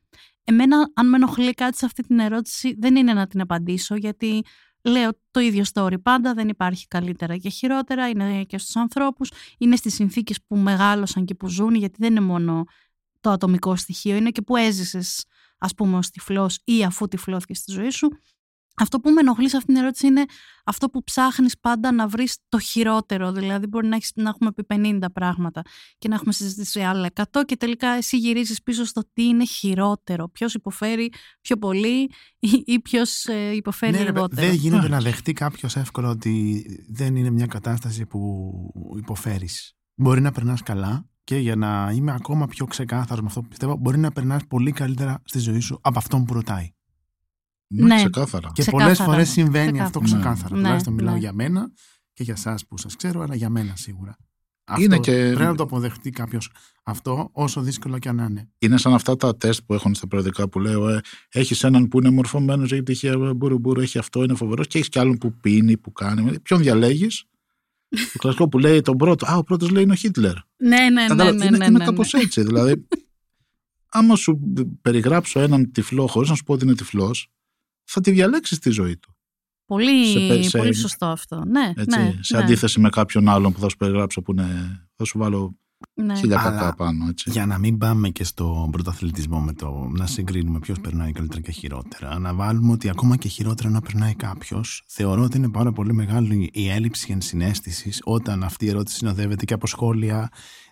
[0.49, 4.43] Εμένα, αν με ενοχλεί κάτι σε αυτή την ερώτηση, δεν είναι να την απαντήσω, γιατί
[4.83, 9.77] λέω το ίδιο story πάντα, δεν υπάρχει καλύτερα και χειρότερα, είναι και στους ανθρώπους, είναι
[9.77, 12.65] στις συνθήκες που μεγάλωσαν και που ζουν, γιατί δεν είναι μόνο
[13.21, 15.25] το ατομικό στοιχείο, είναι και που έζησες,
[15.59, 18.09] ας πούμε, ως τυφλός ή αφού τυφλώθηκες στη ζωή σου.
[18.79, 20.25] Αυτό που με ενοχλεί σε αυτήν την ερώτηση είναι
[20.65, 23.33] αυτό που ψάχνεις πάντα να βρεις το χειρότερο.
[23.33, 25.63] Δηλαδή, μπορεί να, έχεις, να έχουμε πει 50 πράγματα
[25.99, 30.29] και να έχουμε συζητήσει άλλα 100 και τελικά εσύ γυρίζεις πίσω στο τι είναι χειρότερο.
[30.29, 34.47] Ποιος υποφέρει πιο πολύ ή, ή ποιος ε, υποφέρει Ναι, ρε, λιγότερο.
[34.47, 34.91] δεν γίνεται Εντάξει.
[34.91, 38.53] να δεχτεί κάποιος εύκολα ότι δεν είναι μια κατάσταση που
[38.97, 39.73] υποφέρεις.
[39.95, 43.77] Μπορεί να περνάς καλά και για να είμαι ακόμα πιο ξεκάθαρος με αυτό που πιστεύω,
[43.77, 46.71] μπορεί να περνάς πολύ καλύτερα στη ζωή σου από αυτόν που ρωτάει.
[47.67, 47.95] Ναι, Ναι.
[47.95, 48.51] ξεκάθαρα.
[48.55, 48.95] Και Ξεκάθαρα.
[48.95, 49.85] πολλές φορές συμβαίνει Ξεκάθαρα.
[49.85, 50.05] αυτό Ναι.
[50.07, 50.55] ξεκάθαρα.
[50.57, 51.19] Ναι, Τουλάχιστον μιλάω ναι.
[51.21, 51.71] για μένα
[52.13, 54.17] και για εσάς που σας ξέρω, αλλά για μένα σίγουρα.
[54.69, 56.51] Αυτό Είναι και- Πρέπει να το αποδεχτεί κάποιος
[56.83, 58.49] αυτό, όσο δύσκολο και αν είναι.
[58.59, 61.99] Είναι σαν αυτά τα τεστ που έχουν στα περιοδικά που λέω ε, έχεις έναν που
[61.99, 65.33] είναι μορφωμένος, έχει τυχαία μπουρου μπουρου, έχει αυτό, είναι φοβερός και έχεις κι άλλον που
[65.33, 66.41] πίνει, που κάνει.
[66.41, 67.25] Ποιον διαλέγεις;
[68.13, 69.27] το κλασικό που λέει τον πρώτο.
[69.27, 70.35] Α, ο πρώτος λέει είναι ο Χίτλερ.
[70.57, 71.07] Ναι, ναι, ναι.
[71.07, 72.21] Κατάλαβα, ναι, είναι, ναι, είναι ναι, κάπως ναι.
[72.21, 72.43] έτσι.
[72.43, 72.87] Δηλαδή,
[73.89, 74.41] άμα σου
[74.83, 77.29] περιγράψω έναν τυφλό χωρίς να σου πω ότι είναι τυφλός,
[77.87, 79.11] θα τη διαλέξεις τη ζωή του.
[79.67, 81.45] Πολύ, σε πε- σε- πολύ σωστό αυτό.
[81.45, 84.81] Ναι, Έτσι, ναι, σε ναι, αντίθεση με κάποιον άλλον που θα σου περιγράψω που είναι,
[84.97, 85.59] θα σου βάλω
[85.95, 86.17] ναι.
[86.17, 87.07] χίλια Αλλά κακά πάνω.
[87.09, 87.31] Έτσι.
[87.31, 91.51] Για να μην πάμε και στον πρωταθλητισμό με το να συγκρίνουμε ποιος περνάει καλύτερα και
[91.51, 95.93] χειρότερα, να βάλουμε ότι ακόμα και χειρότερα να περνάει κάποιος, θεωρώ ότι είναι πάρα πολύ
[95.93, 100.29] μεγάλη η έλλειψη ενσυναίσθησης όταν αυτή η ερώτηση συνοδεύεται και από σχόλια.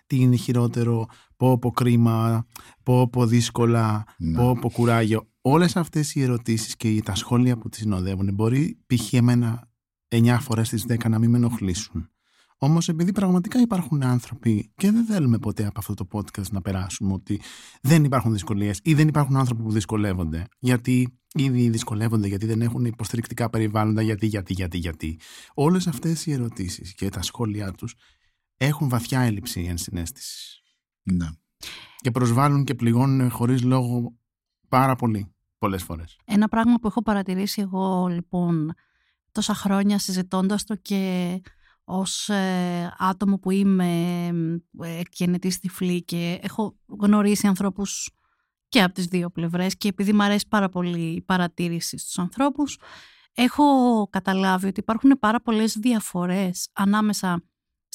[0.07, 1.05] Τι είναι χειρότερο,
[1.37, 2.45] πω πω κρίμα,
[2.83, 4.37] πω πω δύσκολα, Ναι.
[4.37, 5.27] πω πω κουράγιο.
[5.41, 9.13] Όλες αυτές οι ερωτήσεις και τα σχόλια που τις συνοδεύουν μπορεί π.χ.
[9.13, 9.69] εμένα
[10.07, 12.09] 9 φορές στις 10 να μην με ενοχλήσουν.
[12.57, 17.13] Όμως, επειδή πραγματικά υπάρχουν άνθρωποι και δεν θέλουμε ποτέ από αυτό το podcast να περάσουμε
[17.13, 17.41] ότι
[17.81, 20.45] δεν υπάρχουν δυσκολίες ή δεν υπάρχουν άνθρωποι που δυσκολεύονται.
[20.59, 25.19] Γιατί ήδη δυσκολεύονται, γιατί δεν έχουν υποστηρικτικά περιβάλλοντα, γιατί, γιατί, γιατί, γιατί.
[25.53, 27.95] Όλες αυτές οι ερωτήσεις και τα σχόλιά τους
[28.57, 30.59] έχουν βαθιά έλλειψη ενσυναίσθηση.
[31.11, 31.27] Ναι.
[31.97, 34.17] Και προσβάλλουν και πληγώνουν χωρίς λόγο
[34.69, 35.35] πάρα πολύ.
[35.57, 36.17] Πολλές φορές.
[36.25, 38.73] Ένα πράγμα που έχω παρατηρήσει εγώ λοιπόν
[39.31, 41.41] τόσα χρόνια συζητώντας το και
[41.83, 44.27] ως ε, άτομο που είμαι
[44.79, 48.09] ε, εκγενετής τυφλή και έχω γνωρίσει ανθρώπους
[48.69, 52.79] και από τις δύο πλευρές και επειδή μου αρέσει πάρα πολύ η παρατήρηση στους ανθρώπους
[53.33, 53.63] έχω
[54.09, 57.43] καταλάβει ότι υπάρχουν πάρα πολλές διαφορές ανάμεσα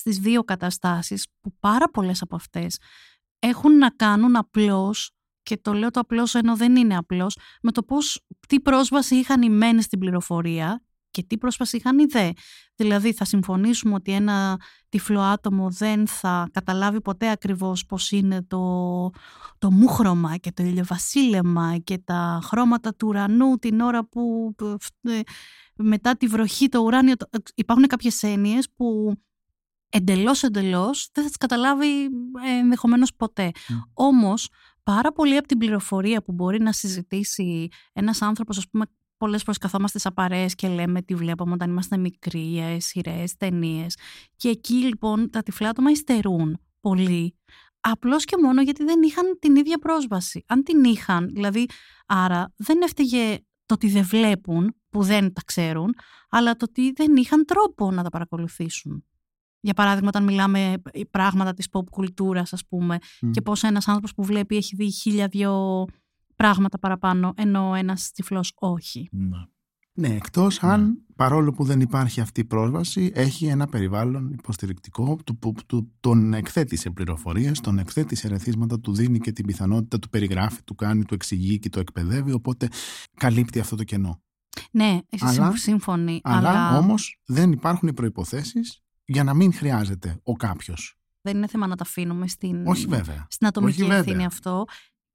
[0.00, 2.78] στις δύο καταστάσεις που πάρα πολλές από αυτές
[3.38, 5.10] έχουν να κάνουν απλώς
[5.42, 9.42] και το λέω το απλώς ενώ δεν είναι απλώς με το πώς, τι πρόσβαση είχαν
[9.42, 12.30] οι μεν στην πληροφορία και τι πρόσβαση είχαν οι δε.
[12.74, 14.56] Δηλαδή θα συμφωνήσουμε ότι ένα
[14.88, 19.10] τυφλό άτομο δεν θα καταλάβει ποτέ ακριβώς πώς είναι το,
[19.58, 24.54] το μούχρωμα και το ηλιοβασίλεμα και τα χρώματα του ουρανού την ώρα που
[25.02, 25.20] ε,
[25.76, 27.16] μετά τη βροχή το ουράνιο...
[27.16, 29.14] το- Υπάρχουν κάποιες έννοιες που
[29.90, 32.04] εντελώς εντελώς δεν θα τις καταλάβει
[32.46, 33.50] ε, ενδεχομένως ποτέ.
[33.92, 34.48] Όμως
[34.82, 38.84] πάρα πολύ από την πληροφορία που μπορεί να συζητήσει ένας άνθρωπος, ας πούμε,
[39.16, 43.96] πολλές φορές καθόμαστε σε παρέες και λέμε τι βλέπαμε όταν είμαστε μικροί, ε, σειρές, ταινίες.
[44.36, 47.34] Και εκεί λοιπόν τα τυφλά άτομα υστερούν πολύ.
[47.80, 50.44] Απλώς και μόνο γιατί δεν είχαν την ίδια πρόσβαση.
[50.46, 51.66] Αν την είχαν, δηλαδή,
[52.06, 55.94] άρα δεν έφταιγε το ότι δεν βλέπουν, που δεν τα ξέρουν,
[56.30, 59.04] αλλά το ότι δεν είχαν τρόπο να τα παρακολουθήσουν.
[59.60, 62.98] Για παράδειγμα, όταν μιλάμε πράγματα της pop κουλτούρας, ας πούμε,
[63.30, 65.84] και πώς ένας άνθρωπος που βλέπει έχει δει χίλια δυο
[66.36, 69.08] πράγματα παραπάνω, ενώ ένας τυφλός όχι.
[69.10, 69.38] Ναι.
[69.92, 75.38] Ναι, εκτός αν παρόλο που δεν υπάρχει αυτή η πρόσβαση έχει ένα περιβάλλον υποστηρικτικό του,
[75.38, 79.98] που του, τον εκθέτει σε πληροφορίες, τον εκθέτει σε ρεθίσματα, του δίνει και την πιθανότητα,
[79.98, 82.68] του περιγράφει, του κάνει, του εξηγεί και το εκπαιδεύει, οπότε
[83.16, 84.22] καλύπτει αυτό το κενό.
[84.70, 86.20] Ναι, Αλλά- σύμφωνοι.
[86.22, 90.94] Αλλά, Αλλά, όμως δεν υπάρχουν οι προϋποθέσεις για να μην χρειάζεται ο κάποιος.
[91.20, 93.26] δεν είναι θέμα να τα αφήνουμε στην, Όχι βέβαια.
[93.30, 94.26] στην ατομική Όχι, ευθύνη βέβαια.
[94.26, 94.64] αυτό.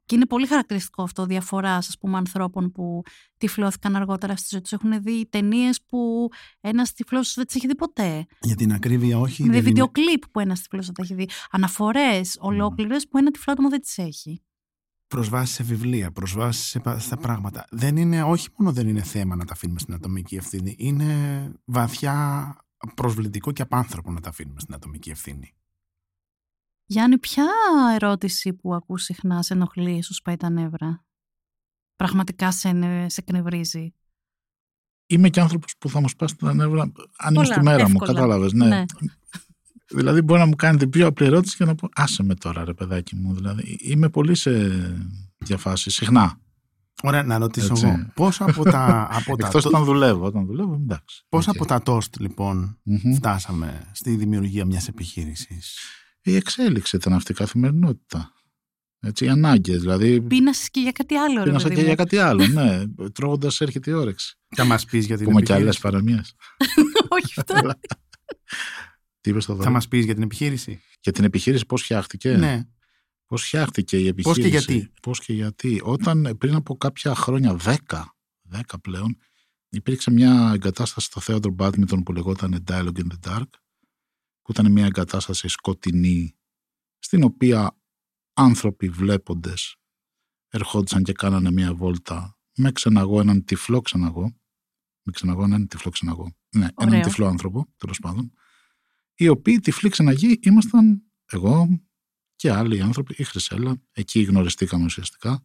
[0.06, 3.02] Και είναι πολύ χαρακτηριστικό αυτό διαφοράς ας πούμε, ανθρώπων που
[3.38, 4.72] τυφλώθηκαν αργότερα στη ζωή τους.
[4.72, 6.28] Έχουν δει ταινίες που
[6.62, 8.26] ένας τυφλός δεν τις έχει δει ποτέ.
[8.42, 9.42] Για την ακρίβεια όχι.
[9.44, 11.30] Με δεν είναι- βιντεοκλίπ που ένας τυφλός δεν τα έχει δει.
[11.52, 14.40] Αναφορές ολόκληρες που ένα τυφλό άτομο δεν τις έχει.
[15.08, 17.66] προσβάσεις σε βιβλία, προσβάσεις σε, πα- στα πράγματα.
[17.72, 22.56] Δεν είναι, όχι μόνο δεν είναι θέμα να τα αφήνουμε στην ατομική ευθύνη, είναι βαθιά
[22.96, 25.54] προσβλητικό και απάνθρωπο να τα αφήνουμε στην ατομική ευθύνη.
[26.86, 27.46] Γιάννη, ποια
[27.94, 31.06] ερώτηση που ακούς συχνά σε ενοχλεί, σου σπάει τα νεύρα;
[31.96, 33.94] Πραγματικά σε, νε- σε εκνευρίζει.
[35.08, 36.82] Είμαι και άνθρωπος που θα μου σπάσει τα νεύρα
[37.18, 37.94] αν είμαι Πολλά, στη μέρα μου.
[38.02, 38.14] εύκολα.
[38.14, 38.54] Κατάλαβες.
[38.54, 38.68] Ναι.
[38.68, 38.86] Ναι.
[39.90, 42.66] Δηλαδή, μπορεί να μου κάνει την πιο απλή ερώτηση και να πω Άσε με τώρα,
[42.66, 43.34] ρε παιδάκι μου.
[43.34, 44.52] Δηλαδή, είμαι πολύ σε
[45.38, 45.90] διαφάσει.
[45.90, 46.40] Συχνά.
[47.04, 47.86] Ωραία, να ρωτήσω Έτσι.
[47.88, 48.12] εγώ.
[48.14, 50.26] Πόσα από τα, από τα, Εκτός το- όταν δουλεύω.
[50.26, 51.26] Όταν δουλεύω, εντάξει.
[51.30, 51.56] πόσα Οκ.
[51.56, 53.14] από τα toast, λοιπόν, Μμμ.
[53.16, 55.78] φτάσαμε στη δημιουργία μιας επιχείρησης;
[56.22, 58.30] Η εξέλιξη ήταν αυτή η καθημερινότητα.
[59.00, 59.80] Έτσι, οι ανάγκες.
[59.80, 61.88] Δηλαδή, Πείνασες και για κάτι άλλο, ρε πίνασα παιδί και μου.
[61.88, 62.48] για κάτι άλλο.
[62.54, 62.82] Ναι,
[63.12, 64.36] τρώγοντας έρχεται η όρεξη.
[64.56, 65.82] Θα μας πεις για την Πούμε και άλλες επιχείρηση.
[66.06, 66.22] παραμίε.
[67.22, 67.80] Όχι αυτά.
[69.22, 70.82] Τι είπες στο Θα μας πεις για την επιχείρηση.
[71.00, 72.64] Για την επιχείρηση, πώς φτιάχτηκε; Ναι.
[73.26, 77.16] Πώς φτιάχτηκε η Πώς και επιχείρηση; γιατί; Πώς και γιατί; Όταν ε, πριν από κάποια
[77.16, 77.76] χρόνια, 10,
[78.52, 79.18] 10 πλέον,
[79.70, 83.50] υπήρξε μια εγκατάσταση στο Theater Badminton που λεγόταν Dialogue in the Dark,
[84.42, 86.38] που ήταν μια εγκατάσταση σκοτεινή,
[87.00, 87.78] στην οποία
[88.34, 89.76] άνθρωποι βλέποντες
[90.50, 94.36] ερχόντουσαν και κάνανε μια βόλτα με ξεναγό, έναν τυφλό ξεναγό,
[95.04, 96.36] με ξεναγό, έναν τυφλό ξεναγό.
[96.56, 97.02] Ναι, έναν Ωραίο.
[97.02, 98.32] τυφλό άνθρωπο, τέλος πάντων.
[99.16, 101.85] οι οποίοι τυφλοί ξεναγοί ήμασταν εγώ
[102.36, 105.44] και άλλοι άνθρωποι, η Χρυσέλα, εκεί γνωριστήκαμε ουσιαστικά.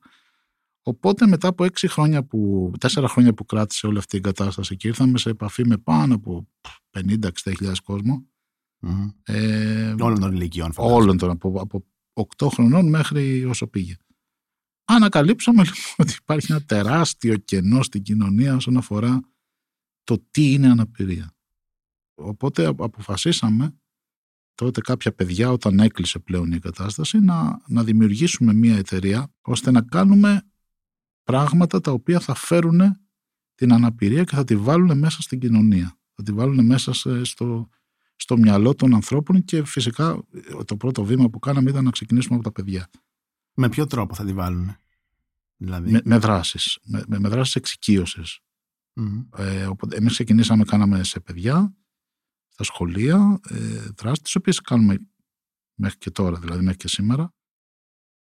[0.82, 4.88] Οπότε μετά από έξι χρόνια που, τέσσερα χρόνια που κράτησε όλη αυτή η κατάσταση και
[4.88, 6.48] ήρθαμε σε επαφή με πάνω από
[6.90, 8.26] 50-60 χιλιάδες κόσμο.
[8.82, 9.12] Mm.
[9.22, 10.72] Ε, όλων των ηλικιών.
[10.76, 11.84] Όλων των, από, από
[12.36, 13.96] 8 χρονών μέχρι όσο πήγε.
[14.84, 19.20] Ανακαλύψαμε λοιπόν ότι υπάρχει ένα τεράστιο κενό στην κοινωνία όσον αφορά
[20.04, 21.34] το τι είναι αναπηρία.
[22.14, 23.74] Οπότε αποφασίσαμε
[24.64, 29.82] τότε κάποια παιδιά όταν έκλεισε πλέον η κατάσταση να, να δημιουργήσουμε μια εταιρεία ώστε να
[29.82, 30.42] κάνουμε
[31.24, 32.80] πράγματα τα οποία θα φέρουν
[33.54, 35.98] την αναπηρία και θα τη βάλουν μέσα στην κοινωνία.
[36.14, 36.92] Θα τη βάλουν μέσα
[37.24, 37.68] στο,
[38.16, 40.22] στο μυαλό των ανθρώπων και φυσικά
[40.64, 42.90] το πρώτο βήμα που κάναμε ήταν να ξεκινήσουμε από τα παιδιά.
[43.54, 44.76] Με ποιο τρόπο θα τη βάλουν;
[45.56, 45.90] Δηλαδή...
[45.90, 48.38] Με, με δράσεις, με, με, δράσεις εξοικείωσης.
[49.00, 49.38] Mm-hmm.
[49.38, 51.74] Ε, οπότε εμείς ξεκινήσαμε, κάναμε σε παιδιά,
[52.64, 53.56] στα σχολεία, ε,
[53.96, 54.98] δράσεις τις οποίες κάνουμε
[55.74, 57.34] μέχρι και τώρα, δηλαδή μέχρι και σήμερα.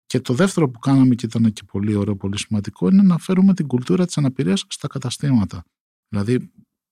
[0.06, 3.54] Και το δεύτερο που κάναμε και ήταν και πολύ ωραίο, πολύ σημαντικό, είναι να φέρουμε
[3.54, 5.64] την κουλτούρα της αναπηρίας στα καταστήματα.
[6.08, 6.52] Δηλαδή,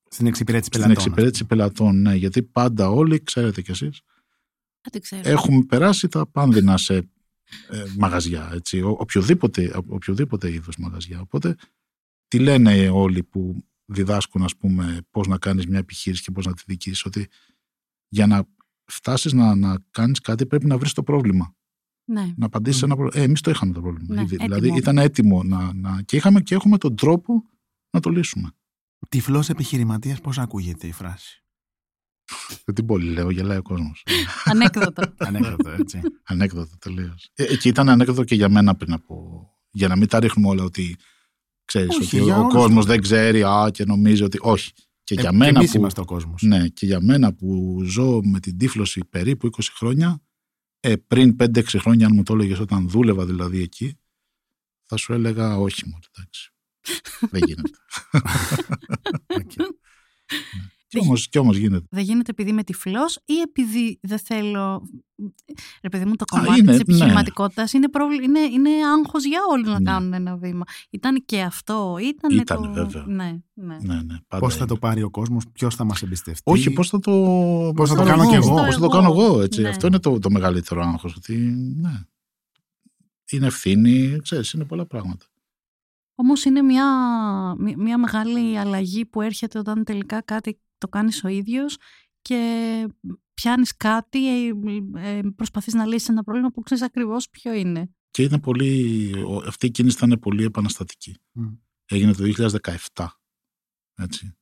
[0.10, 0.96] στην εξυπηρέτηση πελατών.
[0.96, 2.16] Στην εξυπηρέτηση πελατών, ναι.
[2.16, 4.02] Γιατί πάντα όλοι, ξέρετε κι εσείς,
[5.10, 6.96] έχουμε περάσει τα πάνδυνα σε
[7.70, 11.22] ε, μαγαζιά, έτσι, ο, οποιοδήποτε, οποιοδήποτε είδους μαγαζιά.
[11.22, 11.56] Οπότε,
[12.28, 16.54] τι λένε όλοι που διδάσκουν, ας πούμε, πώς να κάνεις μια επιχείρηση και πώς να
[16.54, 17.28] τη δικήσεις, ότι
[18.08, 18.46] για να
[18.86, 21.56] φτάσεις να, να κάνεις κάτι πρέπει να βρεις το πρόβλημα.
[22.06, 22.34] Ναι.
[22.38, 22.86] Να απαντήσεις mm.
[22.86, 23.24] ένα πρόβλημα.
[23.24, 24.16] Ε, εμείς το είχαμε το πρόβλημα.
[24.16, 24.78] Ναι, δηλαδή έτοιμο.
[24.78, 26.02] ήταν έτοιμο να, να...
[26.02, 27.44] Και, είχαμε, και έχουμε τον τρόπο
[27.90, 28.52] να το λύσουμε.
[29.10, 31.44] Τυφλός επιχειρηματίας πώς ακούγεται η φράση;
[32.66, 34.06] Δεν την πολύ λέω, γελάει ο κόσμος.
[34.44, 35.14] Ανέκδοτο.
[35.28, 36.02] ανέκδοτο, έτσι.
[36.24, 37.30] ανέκδοτο, τελείως.
[37.34, 39.46] Ε, εκεί ήταν ανέκδοτο και για μένα πριν από.
[39.74, 40.98] Για να μην τα ρίχνουμε όλα ότι
[41.72, 44.38] ξέρεις, ότι ο, ο κόσμος δεν ξέρει α, και νομίζει ότι.
[44.42, 44.72] Όχι.
[45.04, 45.60] Και ε, για μένα.
[45.60, 46.42] Εμείς που, είμαστε ο κόσμος.
[46.42, 50.22] Ναι, και για μένα που ζω με την τύφλωση περίπου 20 χρόνια,
[50.80, 54.00] ε, πριν 5-6 χρόνια, αν μου το έλεγες όταν δούλευα δηλαδή εκεί,
[54.86, 56.52] θα σου έλεγα όχι μόνο, εντάξει.
[57.32, 57.70] δεν γίνεται.
[59.28, 59.66] okay.
[60.92, 61.86] Κι όμως, κι όμως γίνεται.
[61.90, 64.90] Δεν γίνεται επειδή είμαι τυφλός ή επειδή δεν θέλω...
[65.82, 66.82] Ρε παιδί μου, το κομμάτι είναι, της ναι.
[66.82, 68.24] επιχειρηματικότητας είναι, προβλ...
[68.24, 69.92] είναι, είναι άγχος για όλους να ναι.
[69.92, 70.64] κάνουν ένα βήμα.
[70.90, 72.74] Ήταν και αυτό, ήταν Ήτανε, το...
[72.74, 73.06] βέβαια.
[73.08, 73.78] Ναι, ναι.
[73.82, 77.00] ναι, ναι πώς θα το πάρει ο κόσμος, ποιος θα μας εμπιστευτεί; Όχι, πώς θα
[77.00, 77.12] το,
[77.76, 79.62] πώς θα το κάνω κι εγώ; Πώς θα το κάνω εγώ, έτσι.
[79.62, 79.70] Ναι.
[79.70, 81.36] Αυτό είναι το, το μεγαλύτερο άγχος, ότι
[81.76, 82.02] ναι.
[83.32, 85.26] Είναι ευθύνη, ξέρεις, είναι πολλά πράγματα.
[86.16, 86.86] Όμως είναι μια,
[87.78, 91.78] μια μεγάλη αλλαγή που έρχεται όταν τελικά κάτι το κάνεις ο ίδιος
[92.22, 92.40] και
[93.34, 94.52] πιάνεις κάτι, ε,
[94.96, 97.90] ε, προσπαθείς να λύσεις ένα πρόβλημα που ξέρεις ακριβώς ποιο είναι.
[98.12, 99.14] Και είναι πολύ,
[99.48, 101.16] αυτή η κίνηση ήταν πολύ επαναστατική.
[101.86, 103.08] Έγινε το 2017.
[103.96, 104.36] Έτσι.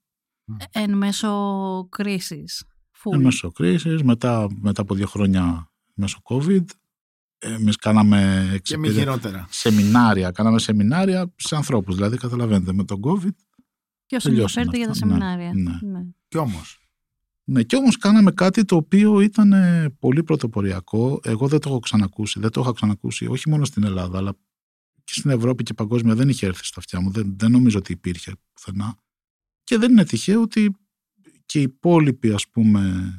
[0.58, 2.64] Ε, εν μέσω κρίσης.
[3.04, 6.66] Εν μέσω κρίσης, μετά, μετά από δύο χρόνια μέσω COVID.
[7.42, 9.48] Εμείς κάναμε και μη χειρότερα.
[9.50, 10.32] σεμινάρια.
[10.32, 11.96] Κάναμε σεμινάρια σε ανθρώπους.
[11.96, 13.36] Δηλαδή, καταλαβαίνετε, με τον COVID
[14.10, 15.99] Ποιος ενδιαφέρεται για τα ναι, σεμινάρια; Ναι, ναι.
[16.30, 16.80] Κι όμως.
[17.44, 21.20] Ναι, κι όμως κάναμε κάτι το οποίο ήταν ε, πολύ πρωτοποριακό.
[21.24, 22.40] Εγώ δεν το έχω ξανακούσει.
[22.40, 24.34] Δεν το είχα ξανακούσει όχι μόνο στην Ελλάδα, αλλά
[25.04, 27.12] και στην Ευρώπη και παγκόσμια δεν είχε έρθει στα αυτιά μου.
[27.12, 28.96] Δεν, δεν νομίζω ότι υπήρχε πουθενά.
[29.64, 30.76] Και δεν είναι τυχαίο ότι
[31.46, 33.14] και οι υπόλοιποι ας πούμε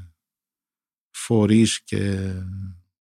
[1.11, 2.33] φορείς και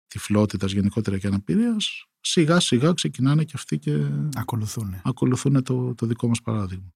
[0.07, 6.27] τυφλότητας γενικότερα και αναπηρίας σιγά σιγά ξεκινάνε και αυτοί και ακολουθούν, ακολουθούν το, το δικό
[6.27, 6.93] μας παράδειγμα.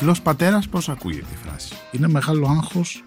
[0.00, 3.04] Τυφλός πατέρας πώς ακούγεται η φράση; Είναι μεγάλο άγχος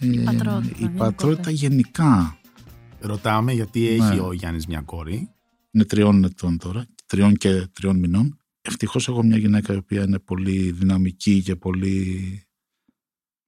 [0.00, 2.40] η ε, πατρότητα, η πατρότητα γενικά.
[3.00, 4.20] Ρωτάμε γιατί έχει ναι.
[4.20, 5.30] ο Γιάννης μια κόρη.
[5.70, 8.40] Είναι τριών ετών τώρα, τριών και τριών μηνών.
[8.62, 12.42] Ευτυχώς έχω μια γυναίκα η οποία είναι πολύ δυναμική και πολύ,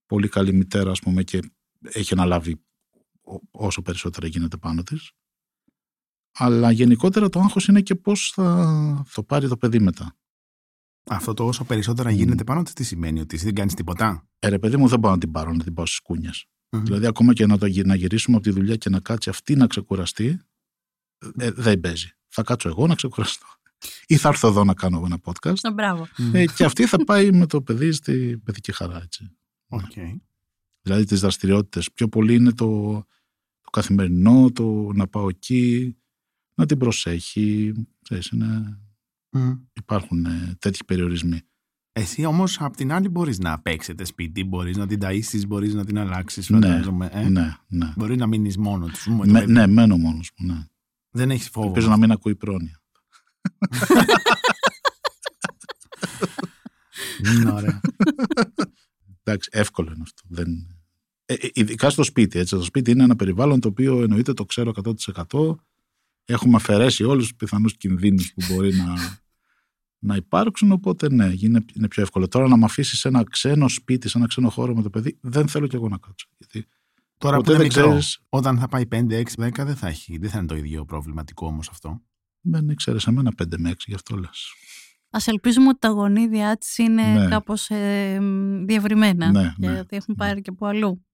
[0.05, 1.39] πολύ καλή μητέρα, ας πούμε, και
[1.81, 2.61] έχει αναλάβει
[3.51, 5.11] όσο περισσότερα γίνεται πάνω της.
[6.31, 10.15] Αλλά γενικότερα το άγχος είναι και πώς θα το πάρει το παιδί μετά.
[11.05, 14.47] Αυτό το όσο περισσότερα γίνεται πάνω της τι σημαίνει, ότι εσύ δεν κάνεις τίποτα; Ε,
[14.47, 16.47] ρε παιδί μου δεν μπορώ να την πάρω να την πάω στις κούνιες.
[16.83, 19.67] Δηλαδή ακόμα και να, το, να γυρίσουμε από τη δουλειά και να κάτσει αυτή να
[19.67, 20.41] ξεκουραστεί,
[21.37, 22.09] ε, δεν παίζει.
[22.27, 23.45] Θα κάτσω εγώ να ξεκουραστώ.
[24.07, 25.73] Ή θα έρθω εδώ να κάνω ένα podcast.
[25.73, 26.07] Μπράβο.
[26.33, 29.01] Ε, και αυτή θα πάει με το παιδί στη παιδική χαρά.
[29.03, 29.31] Έτσι.
[29.69, 30.19] Okay.
[30.81, 31.91] Δηλαδή τις δραστηριότητες.
[31.91, 32.93] Πιο πολύ είναι το,
[33.61, 35.95] το καθημερινό, το να πάω εκεί,
[36.55, 37.73] να την προσέχει.
[38.01, 38.79] Ξέρεις, είναι...
[39.73, 41.41] Υπάρχουν ε, τέτοιοι περιορισμοί.
[41.91, 45.85] Εσύ όμως απ' την άλλη μπορείς να παίξετε σπίτι, μπορείς να την ταΐσεις, μπορείς να
[45.85, 46.49] την αλλάξεις.
[46.49, 47.93] Ναι, ε; ναι, ναι.
[47.95, 49.11] Μπορεί να μείνεις μόνος του.
[49.11, 50.47] Με, ναι, μένω μόνος μου.
[50.47, 50.65] Ναι.
[51.09, 51.67] Δεν έχεις φόβο.
[51.67, 52.81] Ελπίζω να μην ακούει πρόνοια.
[57.33, 57.81] Είναι ωραία.
[59.23, 60.21] Εντάξει, εύκολο είναι αυτό.
[60.27, 60.47] Δεν...
[61.25, 62.39] Ε, ε, ειδικά στο σπίτι.
[62.39, 62.55] Έτσι.
[62.55, 64.73] Το σπίτι είναι ένα περιβάλλον το οποίο εννοείται το ξέρω
[65.29, 65.55] 100%.
[66.25, 68.95] Έχουμε αφαιρέσει όλους τους πιθανούς κινδύνους που μπορεί να,
[70.05, 72.27] να υπάρξουν, οπότε ναι, είναι, είναι πιο εύκολο.
[72.27, 75.17] Τώρα να με αφήσεις σε ένα ξένο σπίτι, σε ένα ξένο χώρο με το παιδί,
[75.21, 76.27] δεν θέλω κι εγώ να κάτσω.
[76.37, 76.67] Γιατί
[77.17, 79.87] Τώρα που ποτέ είναι δεν μικρό, ξέρεις, όταν θα πάει 5, 6, 10 δεν θα,
[79.87, 82.01] έχει, δεν θα είναι το ίδιο προβληματικό όμως αυτό.
[82.41, 84.53] δεν ήξερες εμένα 5 με 6, γι' αυτό λες.
[85.09, 87.27] Α ελπίζουμε ότι τα γονίδια της είναι Ναι.
[87.27, 90.25] κάπως ε, μ, διευρυμένα Ναι, και ναι, ότι έχουν ναι.
[90.25, 91.05] πάρει και από αλλού.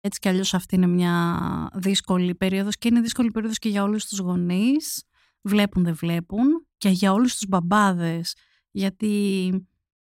[0.00, 1.38] Έτσι κι αλλιώς αυτή είναι μια
[1.74, 5.04] δύσκολη περίοδος και είναι δύσκολη περίοδος και για όλους τους γονείς.
[5.42, 6.65] Βλέπουν, δεν βλέπουν.
[6.76, 8.36] Και για όλους τους μπαμπάδες.
[8.70, 9.50] Γιατί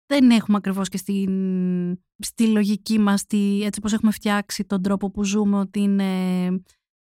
[0.06, 1.32] δεν έχουμε ακριβώς και στην,
[2.18, 6.46] στη λογική μας, τη, έτσι όπως έχουμε φτιάξει τον τρόπο που ζούμε, ότι είναι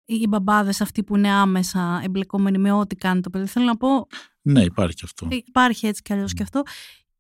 [0.06, 3.46] οι μπαμπάδες αυτοί που είναι άμεσα εμπλεκόμενοι με ό,τι κάνει το παιδί.
[3.46, 4.08] Θέλω να πω,
[4.42, 5.28] Ναι, υπάρχει και αυτό.
[5.30, 6.62] Υπάρχει έτσι κι αλλιώς και αυτό.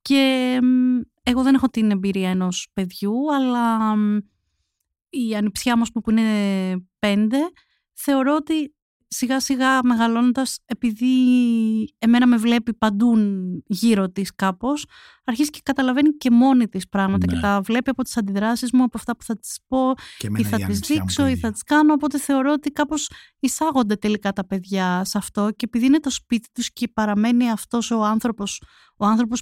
[0.01, 4.17] Και μ, εγώ δεν έχω την εμπειρία ενός παιδιού, αλλά μ,
[5.09, 7.37] η ανιψιά μας που είναι πέντε,
[7.93, 8.75] θεωρώ ότι
[9.07, 11.07] σιγά σιγά μεγαλώνοντας, επειδή
[11.99, 13.15] εμένα με βλέπει παντού
[13.67, 14.85] γύρω της κάπως,
[15.23, 17.33] αρχίζει και καταλαβαίνει και μόνη της πράγματα Ναι.
[17.33, 20.27] και τα βλέπει από τις αντιδράσεις μου, από αυτά που θα της πω Και ή
[20.27, 21.47] εμένα θα η τις ανιψιά μου δείξω το ή ίδιο.
[21.47, 25.85] θα τις κάνω, οπότε θεωρώ ότι κάπως εισάγονται τελικά τα παιδιά σε αυτό και επειδή
[25.85, 28.61] είναι το σπίτι τους και παραμένει αυτός ο άνθρωπος,
[28.97, 29.41] ο άνθρωπος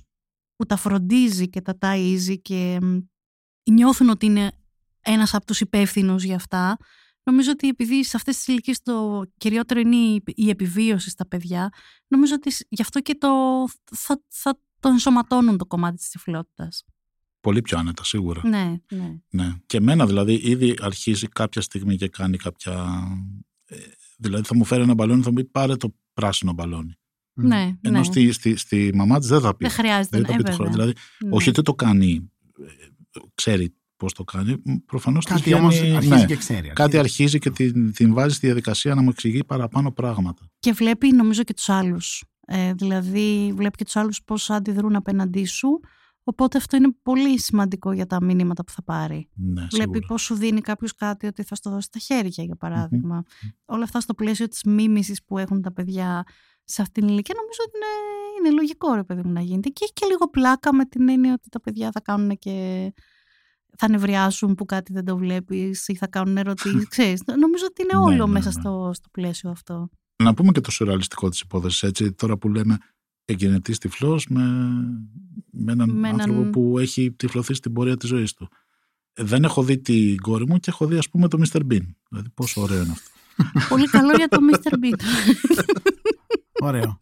[0.56, 2.98] που τα φροντίζει και τα ταΐζει και μ,
[3.72, 4.52] νιώθουν ότι είναι
[5.02, 6.78] ένας από τους υπεύθυνους για αυτά,
[7.26, 11.70] νομίζω ότι επειδή σε αυτές τις ηλικίες το κυριότερο είναι η, η επιβίωση στα παιδιά,
[12.08, 13.30] νομίζω ότι σ- γι' αυτό και το,
[13.96, 16.84] θα, θα το ενσωματώνουν το κομμάτι της τυφλότητας.
[17.40, 18.42] Πολύ πιο άνετα, σίγουρα.
[18.48, 19.16] Ναι, ναι.
[19.30, 19.54] Ναι.
[19.66, 23.04] Και εμένα δηλαδή ήδη αρχίζει κάποια στιγμή και κάνει κάποια.
[23.66, 23.78] ε,
[24.18, 26.94] Δηλαδή θα μου φέρει ένα μπαλόνι, θα μου πει πάρε το πράσινο μπαλόνι.
[27.34, 27.48] Μμ.
[27.48, 28.04] ναι, Ενώ ναι.
[28.04, 29.66] στη, στη, στη μαμά της δεν θα πει.
[29.66, 30.70] Δεν χρειάζεται Δεν θα να πει το ε, χρόνο.
[30.72, 30.86] βέβαια.
[30.86, 31.36] Δηλαδή, Ναι.
[31.36, 34.58] όχι ότι το κάνει, ε, ξέρει πώς το κάνει.
[34.86, 36.70] Προφανώς Κάτι όμως αρχίζει ναι, και ξέρει.
[36.70, 40.50] κάτι αρχίζει και την, την βάζει στη διαδικασία να μου εξηγεί παραπάνω πράγματα.
[40.60, 42.24] Και βλέπει νομίζω και τους άλλους.
[42.48, 45.80] Ε, δηλαδή βλέπει και τους άλλους πώς αντιδρούν απέναντί σου.
[46.28, 49.30] Οπότε αυτό είναι πολύ σημαντικό για τα μηνύματα που θα πάρει.
[49.34, 50.00] Ναι, Βλέπει σίγουρα.
[50.08, 53.24] πώς σου δίνει κάποιος κάτι ότι θα στο δώσει στα χέρια για παραδειγμα
[53.66, 56.24] Όλα αυτά στο πλαίσιο της μίμησης που έχουν τα παιδιά
[56.64, 59.70] σε αυτήν την ηλικία νομίζω ότι είναι, είναι λογικό ρε παιδί μου να γίνεται.
[59.70, 62.94] Και έχει και λίγο πλάκα με την έννοια ότι τα παιδιά θα κάνουν και
[63.78, 66.88] θα νευριάσουν που κάτι δεν το βλέπεις ή θα κάνουν ερωτήσεις.
[66.94, 68.60] Ξέρεις, νομίζω ότι είναι Ναι, όλο ναι, μέσα ναι.
[68.62, 69.90] Στο, στο πλαίσιο αυτό.
[70.24, 71.84] Να πούμε και το σουρεαλιστικό της υπόθεσης.
[71.84, 72.78] Έτσι, τώρα που λέμε
[73.26, 74.42] εγκαινετή τυφλός με,
[75.52, 78.50] με έναν Με έναν- άνθρωπο που έχει τυφλωθεί στην πορεία της ζωής του.
[79.14, 81.58] Ε, Δεν έχω δει την κόρη μου και έχω δει, ας πούμε, το Mr.
[81.60, 81.86] Bean.
[82.10, 83.10] Δηλαδή, πόσο ωραίο είναι αυτό.
[83.70, 84.74] Πολύ καλό για το Mr.
[84.74, 85.00] Bean.
[86.68, 87.00] Ωραίο.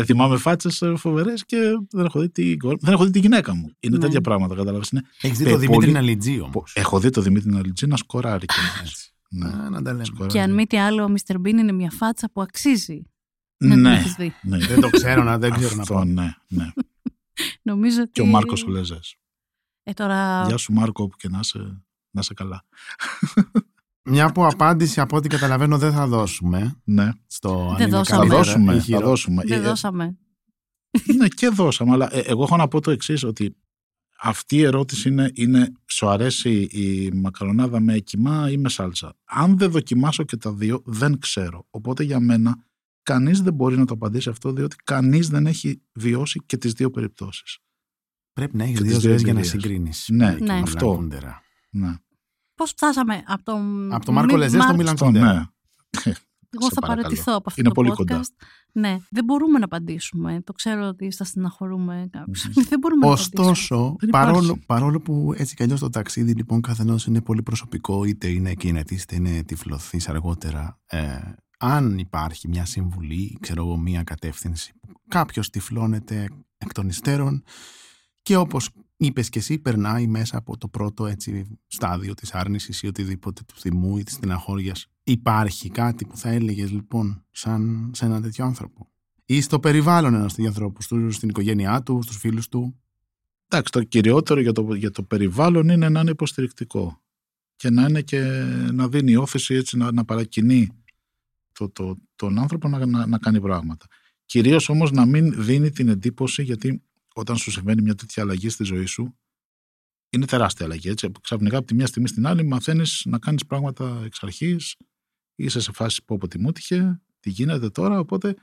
[0.00, 1.56] Δηλαδή, θυμάμαι φάτσες φοβερές και
[1.90, 2.76] δεν έχω, δει την κόρη...
[2.80, 3.70] δεν έχω δει τη γυναίκα μου.
[3.80, 4.02] Είναι Ναι.
[4.02, 4.88] τέτοια πράγματα, κατάλαβες.
[4.88, 5.02] Είναι...
[5.20, 6.72] Έχεις δει Ε, το Δημήτρη πολύ- Ναλιτζή όμως.
[6.74, 9.12] Έχω δει το Δημήτρη Ναλιτζή να σκοράρει κιόλας.
[9.30, 10.04] ναι, Να τα λέμε.
[10.04, 10.32] σκοράρει.
[10.32, 11.34] και αν μη τι άλλο, ο Mr.
[11.36, 13.02] Bean είναι μια φάτσα που αξίζει
[13.56, 14.34] να την ναι, έχεις δει.
[14.42, 14.58] ναι.
[14.58, 16.04] Δεν το ξέρω να δεν ξέρω να Αυτό, πω.
[16.04, 16.70] ναι, ναι.
[17.62, 18.10] Νομίζω ότι...
[18.10, 19.16] Και ο Μάρκος ο Λεζές.
[19.82, 20.44] Ε, τώρα...
[20.46, 21.58] Γεια σου, Μάρκο, όπου και να είσαι,
[22.10, 22.64] να είσαι καλά.
[24.04, 26.80] Μια που απάντηση από ό,τι καταλαβαίνω δεν θα δώσουμε.
[26.84, 27.10] Ναι.
[27.26, 28.04] Στο αν Δεν είναι δώσαμε.
[28.04, 28.72] Θα καλύτερα δώσουμε.
[28.72, 29.08] ή Θα χειρότερο.
[29.10, 29.42] δώσουμε.
[29.46, 30.18] Δεν Ε, δώσαμε.
[31.16, 31.92] Ναι, και δώσαμε.
[31.92, 33.56] Αλλά ε, εγώ έχω να πω το εξής, ότι
[34.22, 39.58] αυτή η ερώτηση είναι, είναι σου αρέσει η μακαρονάδα με κοιμά ή με σάλτσα; Αν
[39.58, 41.66] δεν δοκιμάσω και τα δύο, δεν ξέρω.
[41.70, 42.56] Οπότε για μένα,
[43.02, 46.90] κανείς δεν μπορεί να το απαντήσει αυτό, διότι κανείς δεν έχει βιώσει και τις δύο
[46.90, 47.58] περιπτώσεις.
[48.32, 49.62] Πρέπει να έχεις Και δύο τις δύο ζωές για να εμπειρίες.
[49.62, 50.06] συγκρίνεις.
[50.10, 50.60] Ναι, Ναι.
[50.62, 51.08] αυτό.
[51.70, 51.94] Ναι.
[52.60, 53.92] Πώς φτάσαμε από τον...
[53.92, 55.32] Από το Μάρκο Λεζέ στο Μίλαν Αυτό, Κοντέρα.
[55.32, 55.42] ναι.
[56.52, 57.02] Εγώ Σε θα παρακαλώ.
[57.02, 57.96] παραιτηθώ από αυτό Είναι το πολύ podcast.
[57.96, 58.20] κοντά.
[58.72, 60.40] Ναι, δεν μπορούμε να απαντήσουμε.
[60.44, 62.44] Το ξέρω ότι στα στεναχωρούμε κάποιους.
[62.44, 62.52] Μμμ.
[62.68, 63.44] δεν μπορούμε να απαντήσουμε.
[63.46, 64.30] Ωστόσο, Δεν υπάρχει.
[64.30, 68.54] παρόλο, παρόλο που έτσι κι αλλιώς το ταξίδι λοιπόν καθενός είναι πολύ προσωπικό, είτε είναι
[68.54, 71.18] κινητή είτε είναι τυφλωθή αργότερα, ε,
[71.58, 74.72] αν υπάρχει μια συμβουλή, ξέρω εγώ, μια κατεύθυνση,
[75.08, 77.42] κάποιος τυφλώνεται εκ των υστέρων
[78.22, 82.86] και όπως είπες και εσύ, περνάει μέσα από το πρώτο έτσι, στάδιο της άρνησης ή
[82.86, 84.86] οτιδήποτε του θυμού ή της στεναχώριας.
[85.02, 88.90] Υπάρχει κάτι που θα έλεγες λοιπόν, σαν σε έναν τέτοιο άνθρωπο;
[89.24, 92.80] Ή στο περιβάλλον ενό τέτοιου ανθρώπου, στου- στην οικογένειά του, στους φίλους του;
[93.48, 97.02] Εντάξει, το κυριότερο για το, για το περιβάλλον είναι να είναι υποστηρικτικό
[97.56, 98.20] και να είναι και
[98.72, 100.68] να δίνει όθηση έτσι να, να παρακινεί
[101.52, 103.86] το, το, τον άνθρωπο να, να, να κάνει πράγματα.
[104.24, 106.82] Κυρίως όμως να μην δίνει την εντύπωση γιατί
[107.14, 109.18] όταν σου συμβαίνει μια τέτοια αλλαγή στη ζωή σου
[110.10, 110.88] είναι τεράστια αλλαγή.
[110.88, 111.10] Έτσι.
[111.20, 114.76] Ξαφνικά από τη μια στιγμή στην άλλη μαθαίνεις να κάνεις πράγματα εξ αρχής
[115.34, 118.36] είσαι σε φάση που από τι μου τύχε, τι γίνεται τώρα, οπότε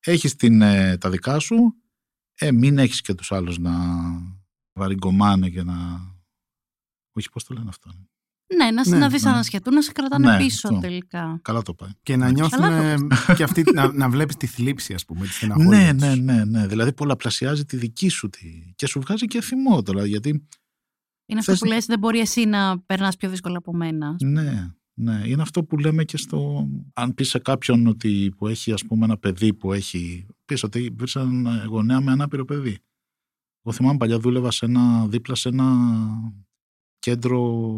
[0.00, 1.56] έχεις την, ε, τα δικά σου,
[2.34, 3.72] ε, μην έχεις και τους άλλους να
[4.72, 5.74] βαριγκομάνε και να...
[7.12, 7.90] Όχι, πώς το λένε αυτό.
[8.54, 9.30] Ναι, να, Ναι, να δεις ναι.
[9.30, 10.80] ανασχετούν, να σε κρατάνε Ναι, πίσω αυτό.
[10.80, 11.38] τελικά.
[11.42, 11.90] Καλά το πάει.
[12.02, 12.96] Και να νιώθουν Καλά ε,
[13.36, 16.00] και αυτή, να, να βλέπεις τη θλίψη, ας πούμε, της στεναχώρια Ναι, τους.
[16.00, 16.66] ναι, ναι, ναι.
[16.66, 18.72] Δηλαδή πολλαπλασιάζει τη δική σου τη...
[18.76, 20.06] και σου βγάζει και θυμό τώρα.
[20.06, 20.28] Γιατί
[21.26, 24.16] Είναι αυτό Θες- που λες, δεν μπορεί εσύ να περνάς πιο δύσκολα από μένα.
[24.24, 26.68] ναι, ναι, είναι αυτό που λέμε και στο.
[26.94, 30.26] Αν πεις σε κάποιον ότι που έχει ας πούμε ένα παιδί που έχει.
[30.44, 32.78] Πεις ότι βρεις έναν γονέα με ανάπηρο παιδί.
[33.62, 35.64] Εγώ θυμάμαι παλιά δούλευα σε ένα, δίπλα σε ένα
[36.98, 37.72] κέντρο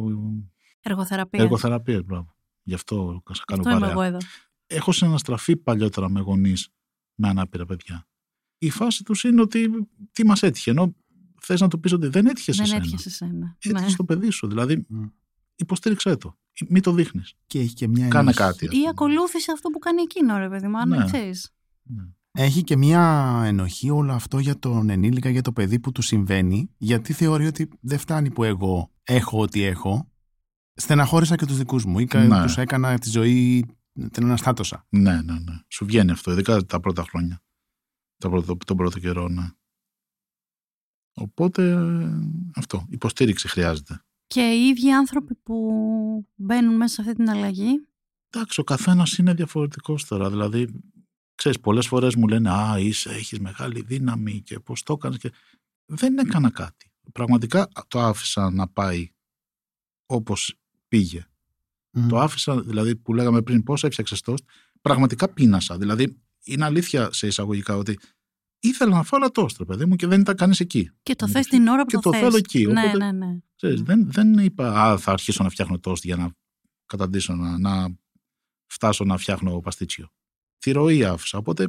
[0.82, 1.42] Εργοθεραπεία.
[1.42, 2.02] εργοθεραπεία.
[2.02, 2.34] Μπράβο.
[2.62, 3.90] Γι' αυτό σε κάνω Αυτό είμαι παρέα.
[3.94, 4.18] εγώ εδώ.
[4.66, 6.68] έχω συναστραφεί παλιότερα με γονείς
[7.14, 8.06] με ανάπηρα παιδιά.
[8.58, 9.68] Η φάση τους είναι ότι
[10.12, 10.70] τι μας έτυχε.
[10.70, 10.94] Ενώ
[11.40, 12.78] θες να του πεις ότι δεν έτυχε σε Δεν σένα.
[12.82, 13.56] έτυχε σε σένα.
[13.64, 13.88] Έτυχε Ναι.
[13.90, 14.46] στο παιδί σου.
[14.48, 15.04] Δηλαδή, Μμ.
[15.56, 16.38] υποστήριξέ το.
[16.68, 17.34] Μην το δείχνεις.
[17.46, 18.36] Και έχει και μια Κάνε ενοχή.
[18.38, 18.66] κάτι.
[18.66, 18.88] ας Ή πούμε.
[18.88, 21.04] ακολούθησε αυτό που κάνει εκείνο, ρε παιδί μου, αν Ναι.
[21.04, 21.50] ξέρεις.
[21.82, 22.02] Ναι.
[22.32, 26.70] Έχει και μια ενοχή όλο αυτό για τον ενήλικα, για το παιδί που του συμβαίνει,
[26.78, 30.10] γιατί θεωρεί ότι δεν φτάνει που εγώ έχω ό,τι έχω.
[30.80, 32.42] Στεναχώρησα και τους δικούς μου ή κα- Ναι.
[32.42, 33.66] τους έκανα τη ζωή,
[34.10, 34.86] την αναστάτωσα.
[34.88, 35.58] ναι, ναι, ναι.
[35.68, 37.42] Σου βγαίνει αυτό, ειδικά τα πρώτα χρόνια.
[38.16, 39.48] Τα πρώτο, τον πρώτο καιρό, ναι.
[41.14, 42.08] Οπότε ε,
[42.54, 42.86] αυτό.
[42.90, 44.02] Υποστήριξη χρειάζεται.
[44.26, 47.82] Και οι ίδιοι άνθρωποι που μπαίνουν μέσα σε αυτή την αλλαγή,
[48.34, 50.30] Εντάξει, ο καθένας είναι διαφορετικός τώρα.
[50.30, 50.80] Δηλαδή,
[51.34, 55.18] ξέρεις, πολλές φορές μου λένε Α, είσαι, έχεις μεγάλη δύναμη και πώς το έκανες.
[55.18, 55.32] Και...
[55.84, 56.90] Δεν έκανα κάτι.
[57.12, 59.10] Πραγματικά το άφησα να πάει
[60.06, 60.58] όπως
[60.88, 61.26] πήγε.
[61.90, 62.08] Μμ.
[62.08, 64.44] Το άφησα, δηλαδή που λέγαμε πριν, πώς έφτιαξες τόστ.
[64.80, 65.78] Πραγματικά πείνασα.
[65.78, 67.98] Δηλαδή, είναι αλήθεια σε εισαγωγικά ότι
[68.58, 70.90] ήθελα να φάω ένα τόστ, ρε παιδί μου, και δεν ήταν κανείς εκεί.
[71.02, 71.32] και το Ναι.
[71.32, 72.20] θες την ώρα που Και το, το θες.
[72.20, 73.38] θέλω εκεί, Ναι, οπότε- ναι, ναι.
[73.56, 76.30] Ξέρεις, δεν, δεν είπα, Α, θα αρχίσω να φτιάχνω τόστ για να
[76.86, 77.88] καταντήσω, να, να
[78.66, 80.08] φτάσω να φτιάχνω παστίτσιο.
[80.58, 81.38] Τη ροή άφησα.
[81.38, 81.68] Οπότε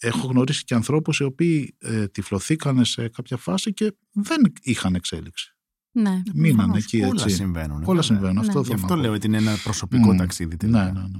[0.00, 5.56] έχω γνωρίσει και ανθρώπους οι οποίοι ε, τυφλωθήκανε σε κάποια φάση και δεν είχαν εξέλιξη.
[5.92, 6.22] Ναι.
[6.34, 6.84] Μείνανε προφανώς.
[6.84, 7.30] εκεί Όλα έτσι.
[7.36, 7.76] συμβαίνουν.
[7.76, 8.02] Όλα βέβαια.
[8.02, 8.34] συμβαίνουν.
[8.34, 8.40] Ναι.
[8.40, 9.02] Αυτό Γι' θέλω αυτό να πω.
[9.06, 10.16] λέω ότι είναι ένα προσωπικό Μμ.
[10.16, 10.84] ταξίδι τελικά.
[10.84, 11.18] Ναι, ναι, ναι.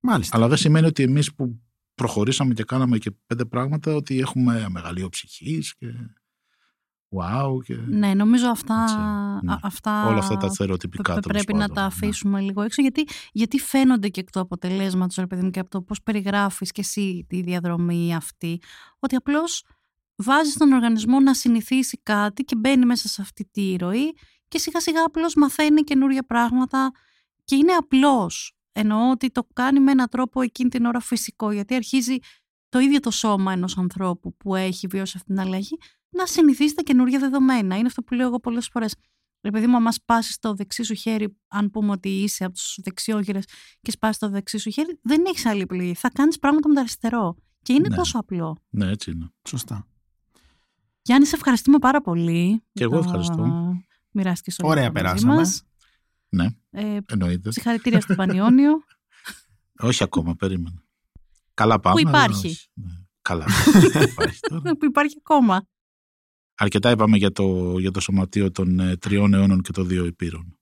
[0.00, 0.36] Μάλιστα.
[0.36, 1.60] Αλλά δεν σημαίνει ότι εμείς που
[1.94, 5.86] προχωρήσαμε και κάναμε και πέντε πράγματα ότι έχουμε μεγαλείο ψυχή και
[7.10, 8.94] wow και Ναι, νομίζω αυτά, Έτσι,
[9.46, 9.52] ναι.
[9.52, 11.86] α- αυτά, όλα αυτά τα στερεοτυπικά πε- τέλος πρέπει να πάντων, τα ναι.
[11.86, 15.70] αφήσουμε λίγο έξω γιατί, γιατί φαίνονται και εκ του αποτελέσματος ρε παιδί μου και από
[15.70, 18.60] το πώς περιγράφεις και εσύ τη διαδρομή αυτή
[18.98, 19.64] ότι απλώς
[20.22, 24.12] βάζεις τον οργανισμό να συνηθίσει κάτι και μπαίνει μέσα σε αυτή τη ροή
[24.48, 26.90] και σιγά σιγά απλώς μαθαίνει καινούργια πράγματα
[27.44, 31.74] και είναι απλώς εννοώ ότι το κάνει με έναν τρόπο εκείνη την ώρα φυσικό γιατί
[31.74, 32.16] αρχίζει
[32.68, 35.78] το ίδιο το σώμα ενός ανθρώπου που έχει βιώσει αυτή την αλλαγή
[36.10, 37.76] να συνηθίσει τα καινούργια δεδομένα.
[37.76, 38.94] Είναι αυτό που λέω εγώ πολλές φορές.
[39.42, 42.78] Ρε παιδί μου, άμα σπάσει το δεξί σου χέρι, αν πούμε ότι είσαι από τους
[42.82, 43.44] δεξιόγυρες
[43.80, 45.94] και σπάσει το δεξί σου χέρι, δεν έχεις άλλη επιλογή.
[45.94, 47.36] Θα κάνεις πράγματα με το αριστερό.
[47.62, 47.96] Και είναι Ναι.
[47.96, 48.56] τόσο απλό.
[48.70, 49.28] ναι, έτσι είναι.
[49.48, 49.86] Σωστά.
[51.08, 52.62] Γιάννη, σε ευχαριστούμε πάρα πολύ.
[52.72, 53.72] Και εγώ ευχαριστώ.
[54.10, 55.34] Μοιράστηκες όλο Ωραία αυτό μαζί περάσαμε.
[55.34, 55.62] μας.
[56.28, 57.52] Ναι, Ε, εννοείται.
[57.52, 58.70] συγχαρητήρια στον Πανιόνιο.
[59.78, 60.82] Όχι ακόμα, περίμενα.
[61.54, 62.00] Καλά πάμε.
[62.02, 62.46] Που αλλά υπάρχει.
[62.46, 62.66] όχι.
[62.74, 62.90] Ναι.
[63.22, 63.44] Καλά.
[64.10, 64.76] υπάρχει τώρα.
[64.76, 65.66] που υπάρχει ακόμα.
[66.54, 70.58] Αρκετά είπαμε για το, για το σωματείο των ε, τριών αιώνων και των δύο ηπείρων.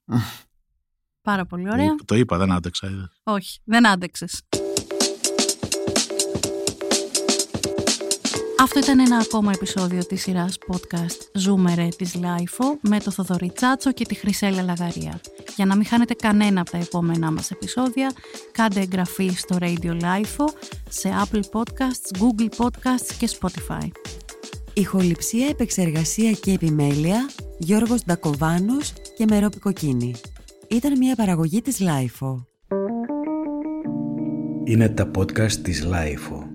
[1.20, 1.84] Πάρα πολύ Το, ωραία.
[1.84, 2.88] είπα- το είπα, δεν άντεξα.
[2.90, 3.20] είδες.
[3.22, 4.42] Όχι, δεν άντεξες.
[8.66, 13.50] Αυτό ήταν ένα ακόμα επεισόδιο της σειράς podcast Ζούμε ρε της LiFO με το Θοδωρή
[13.54, 15.20] Τσάτσο και τη Χρυσέλλα Λαγαρία.
[15.56, 18.12] Για να μην χάνετε κανένα από τα επόμενά μας επεισόδια,
[18.52, 20.46] κάντε εγγραφή στο Radio LiFO,
[20.88, 23.88] σε Apple Podcasts, Google Podcasts και Spotify.
[24.74, 30.14] Ηχοληψία, επεξεργασία και επιμέλεια Γιώργος Ντακοβάνος και Μερόπη Κοκκίνη.
[30.68, 32.46] Ήταν μια παραγωγή της LiFO.
[34.64, 36.45] Είναι τα podcast της LiFO.